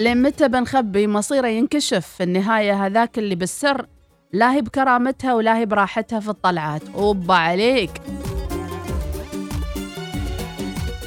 [0.00, 2.06] لين متى بنخبي؟ مصيره ينكشف.
[2.06, 3.86] في النهاية هذاك اللي بالسر
[4.32, 6.82] لا هي بكرامتها ولا هي براحتها في الطلعات.
[6.94, 7.90] أوبا عليك.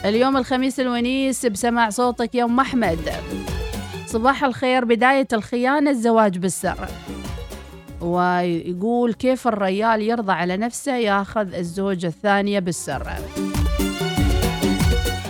[0.05, 2.99] اليوم الخميس الونيس بسماع صوتك يا أم أحمد.
[4.05, 6.87] صباح الخير بداية الخيانة الزواج بالسر.
[8.01, 13.07] ويقول كيف الريال يرضى على نفسه ياخذ الزوجة الثانية بالسر.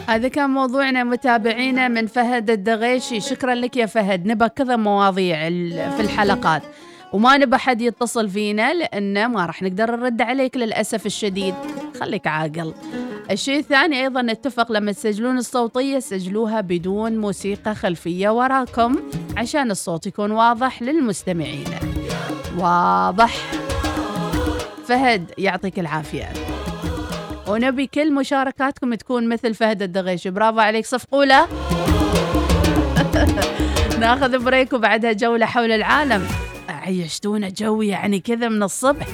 [0.08, 3.20] هذا كان موضوعنا متابعينا من فهد الدغيشي.
[3.20, 5.50] شكرا لك يا فهد نبى كذا مواضيع
[5.90, 6.64] في الحلقات.
[7.14, 11.56] وما نبى حد يتصل فينا لأنه ما راح نقدر نرد عليك للأسف الشديد.
[12.00, 12.74] خليك عاقل.
[13.32, 18.96] الشيء الثاني أيضا نتفق لما تسجلون الصوتية سجلوها بدون موسيقى خلفية وراكم
[19.38, 21.66] عشان الصوت يكون واضح للمستمعين.
[22.58, 23.36] واضح.
[24.88, 26.30] فهد يعطيك العافية.
[27.48, 30.28] ونبي كل مشاركاتكم تكون مثل فهد الدغيش.
[30.28, 31.48] برافو عليك صفقوا له
[34.00, 36.28] ناخذ بريك وبعدها جولة حول العالم.
[36.70, 39.08] عيشتونا جو يعني كذا من الصبح.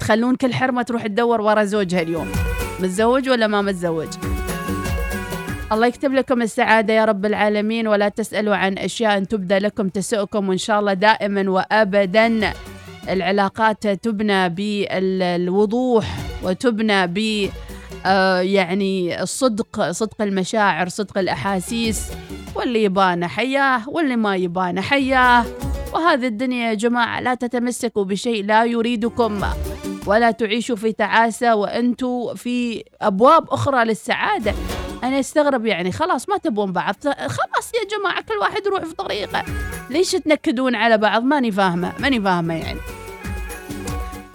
[0.00, 2.45] تخلون كل حرمة تروح تدور ورا زوجها اليوم.
[2.80, 4.08] متزوج ولا ما متزوج؟
[5.72, 10.58] الله يكتب لكم السعادة يا رب العالمين ولا تسألوا عن أشياء تبدى لكم تسؤكم وإن
[10.58, 12.52] شاء الله دائما وأبدا
[13.08, 17.50] العلاقات تبنى بالوضوح وتبنى ب
[18.06, 22.10] آه، يعني الصدق صدق المشاعر صدق الأحاسيس
[22.54, 25.44] واللي يبانا حياه واللي ما يبانا حياه.
[25.96, 29.40] وهذه الدنيا يا جماعة لا تتمسكوا بشيء لا يريدكم
[30.06, 34.54] ولا تعيشوا في تعاسة وأنتوا في أبواب أخرى للسعادة.
[35.04, 39.44] أنا أستغرب يعني خلاص ما تبون بعض خلاص يا جماعة كل واحد يروح في طريقه.
[39.90, 42.80] ليش تنكدون على بعض؟ ماني فاهمة ماني فاهمة يعني.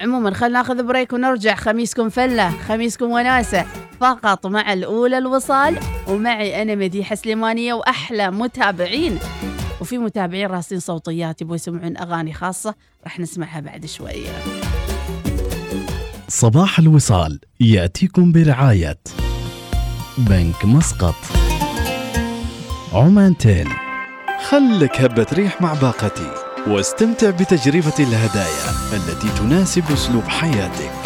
[0.01, 1.55] عموما خلينا ناخذ بريك ونرجع.
[1.55, 3.65] خميسكم فلة خميسكم وناسة.
[3.99, 9.19] فقط مع الأولى الوصال ومعي أنا مديحة سليمانية وأحلى متابعين.
[9.81, 14.29] وفي متابعين راسين صوتيات يبغوا يسمعون أغاني خاصة راح نسمعها بعد شوية.
[16.27, 18.99] صباح الوصال يأتيكم برعاية
[20.17, 21.15] بنك مسقط.
[22.93, 23.67] عمانتل.
[24.49, 26.31] خلك هبة ريح مع باقتي
[26.67, 31.00] واستمتع بتجربة الهدايا التي تناسب أسلوب حياتك.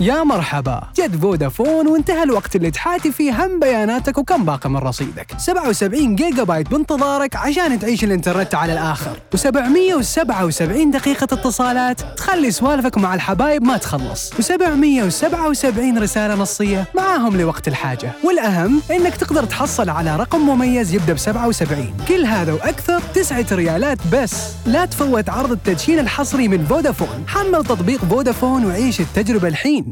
[0.00, 0.82] يا مرحبا.
[0.98, 5.26] جد فودافون وانتهى الوقت اللي تحاتي فيه هم بياناتك وكم باقي من رصيدك.
[5.38, 9.16] 77 جيجا بايت بانتظارك عشان تعيش الانترنت على الآخر.
[9.36, 12.00] و777 دقيقة اتصالات.
[12.16, 14.30] تخلي سوالفك مع الحبايب ما تخلص.
[14.32, 18.12] و777 رسالة نصية معاهم لوقت الحاجة.
[18.24, 23.98] والأهم إنك تقدر تحصل على رقم مميز يبدأ ب 77 كل هذا وأكثر تسعة ريالات
[24.12, 24.34] بس.
[24.66, 27.24] لا تفوت عرض التدشين الحصري من فودافون.
[27.26, 29.89] حمل تطبيق فودافون وعيش التجربة الحين.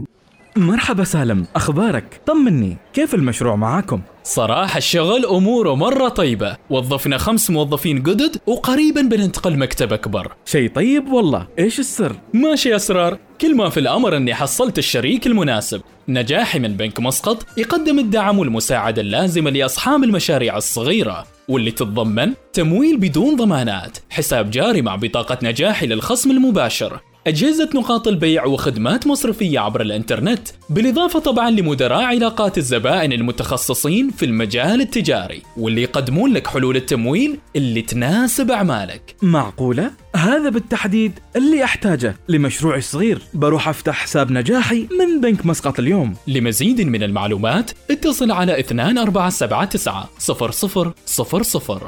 [0.59, 6.57] مرحبا سالم أخبارك؟ طمني كيف المشروع معاكم؟ صراحة الشغل أموره مرة طيبة.
[6.71, 10.33] وظفنا خمس موظفين جدد وقريبا بننتقل مكتب أكبر.
[10.45, 11.47] شيء طيب والله.
[11.59, 13.19] إيش السر؟ ماشي أسرار.
[13.41, 15.81] كل ما في الأمر أني حصلت الشريك المناسب.
[16.09, 23.37] نجاحي من بنك مسقط يقدم الدعم والمساعدة اللازمة لأصحاب المشاريع الصغيرة واللي تتضمن تمويل بدون
[23.37, 27.01] ضمانات حساب جاري مع بطاقة نجاحي للخصم المباشر.
[27.27, 34.81] أجهزة نقاط البيع وخدمات مصرفية عبر الإنترنت بالإضافة طبعا لمدراء علاقات الزبائن المتخصصين في المجال
[34.81, 39.17] التجاري واللي يقدمون لك حلول التمويل اللي تناسب أعمالك.
[39.23, 42.17] معقولة؟ هذا بالتحديد اللي أحتاجه.
[42.29, 46.15] لمشروعي الصغير بروح أفتح حساب نجاحي من بنك مسقط اليوم.
[46.27, 51.83] لمزيد من المعلومات اتصل على 2479 0000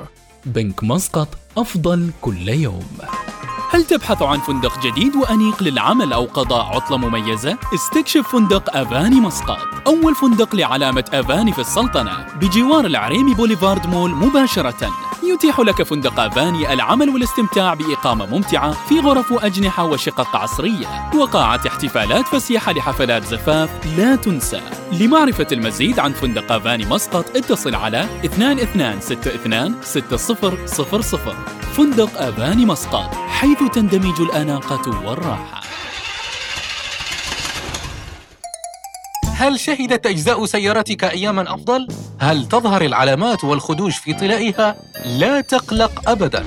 [0.47, 2.85] بنك مسقط أفضل كل يوم.
[3.73, 9.59] هل تبحث عن فندق جديد وأنيق للعمل أو قضاء عطلة مميزة؟ استكشف فندق أفاني مسقط
[9.87, 14.91] أول فندق لعلامة أفاني في السلطنة بجوار العريمي بوليفارد مول مباشرة.
[15.23, 21.11] يتيح لك فندق أفاني العمل والاستمتاع بإقامة ممتعة في غرف وأجنحة وشقق عصرية.
[21.15, 24.61] وقاعة احتفالات فسيحة لحفلات زفاف لا تنسى.
[24.93, 31.29] لمعرفة المزيد عن فندق أفاني مسقط اتصل على 2262 6000
[31.77, 33.30] فندق أفاني مسقط.
[33.41, 35.61] حيث تندمج الأناقة والراحة
[39.37, 41.89] هل شهدت أجزاء سيارتك أياماً أفضل؟
[42.21, 46.47] هل تظهر العلامات والخدوش في طلائها؟ لا تقلق أبداً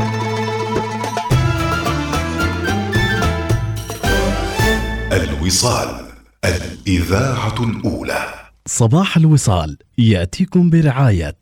[5.11, 6.05] الوصال
[6.45, 8.33] الإذاعة الأولى.
[8.67, 11.37] صباح الوصال يأتيكم برعاية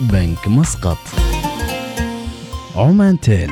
[0.00, 0.98] بنك مسقط.
[2.76, 3.50] عمان تيل.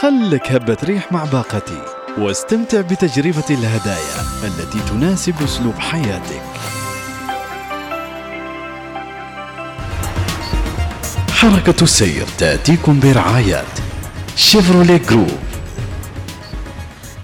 [0.00, 1.82] خلك هبة ريح مع باقتي
[2.18, 6.42] واستمتع بتجربة الهدايا التي تناسب أسلوب حياتك.
[11.32, 13.64] حركة السير تأتيكم برعاية
[14.36, 15.53] Chevrolet Groove.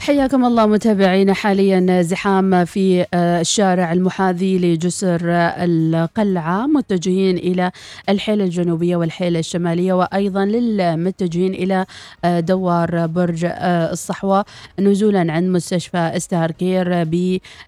[0.00, 7.70] حياكم الله متابعينا حاليا زحام في آه، الشارع المحاذي لجسر آه، القلعة متجهين إلى
[8.08, 11.86] الحيل الجنوبية والحيل الشمالية وأيضا للمتجهين إلى
[12.24, 13.46] آه، دوار برج
[13.92, 14.44] الصحوة
[14.78, 17.04] نزولا عند مستشفى Starcare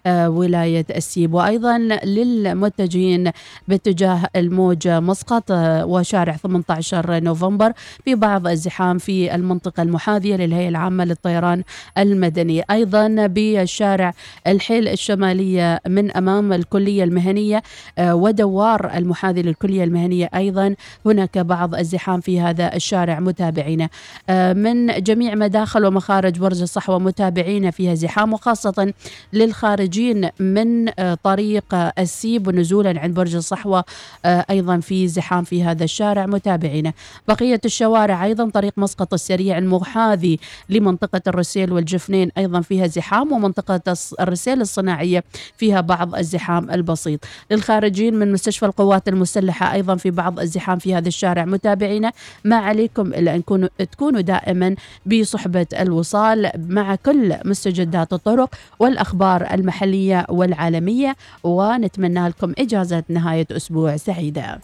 [0.07, 1.35] بولاية السيب.
[1.35, 3.30] وأيضا للمتجهين
[3.68, 5.45] باتجاه الموج مسقط
[5.85, 7.72] وشارع 18 نوفمبر
[8.05, 11.62] في بعض الزحام في المنطقة المحاذية للهيئة العامة للطيران
[12.23, 12.62] المدني.
[12.70, 14.14] أيضا بالشارع
[14.47, 17.62] الحيل الشمالية من أمام الكلية المهنية
[17.99, 20.31] آه، ودوار المحاذي للكلية المهنية.
[20.35, 20.75] أيضا
[21.07, 23.89] هناك بعض الزحام في هذا الشارع متابعينا
[24.29, 28.93] آه، من جميع مداخل ومخارج برج الصحوة متابعينا فيها زحام وخاصة
[29.33, 31.64] للخارجين من آه، طريق
[31.99, 33.85] السيب ونزولا عند برج الصحوة
[34.25, 36.93] أيضا في زحام في هذا الشارع متابعينا
[37.29, 43.97] بقية الشوارع أيضا طريق مسقط السريع المحاذي لمنطقة الرسيل والجفن الاثنين أيضا فيها زحام ومنطقة
[44.21, 45.25] الرسيل الصناعية
[45.57, 47.25] فيها بعض الزحام البسيط.
[47.51, 51.45] للخارجين من مستشفى القوات المسلحة أيضا في بعض الزحام في هذا الشارع.
[51.45, 52.13] متابعينا
[52.45, 54.75] ما عليكم إلا أن كونوا تكونوا دائما
[55.07, 64.61] بصحبة الوصال مع كل مستجدات الطرق والأخبار المحلية والعالمية ونتمنى لكم إجازة نهاية أسبوع سعيدة.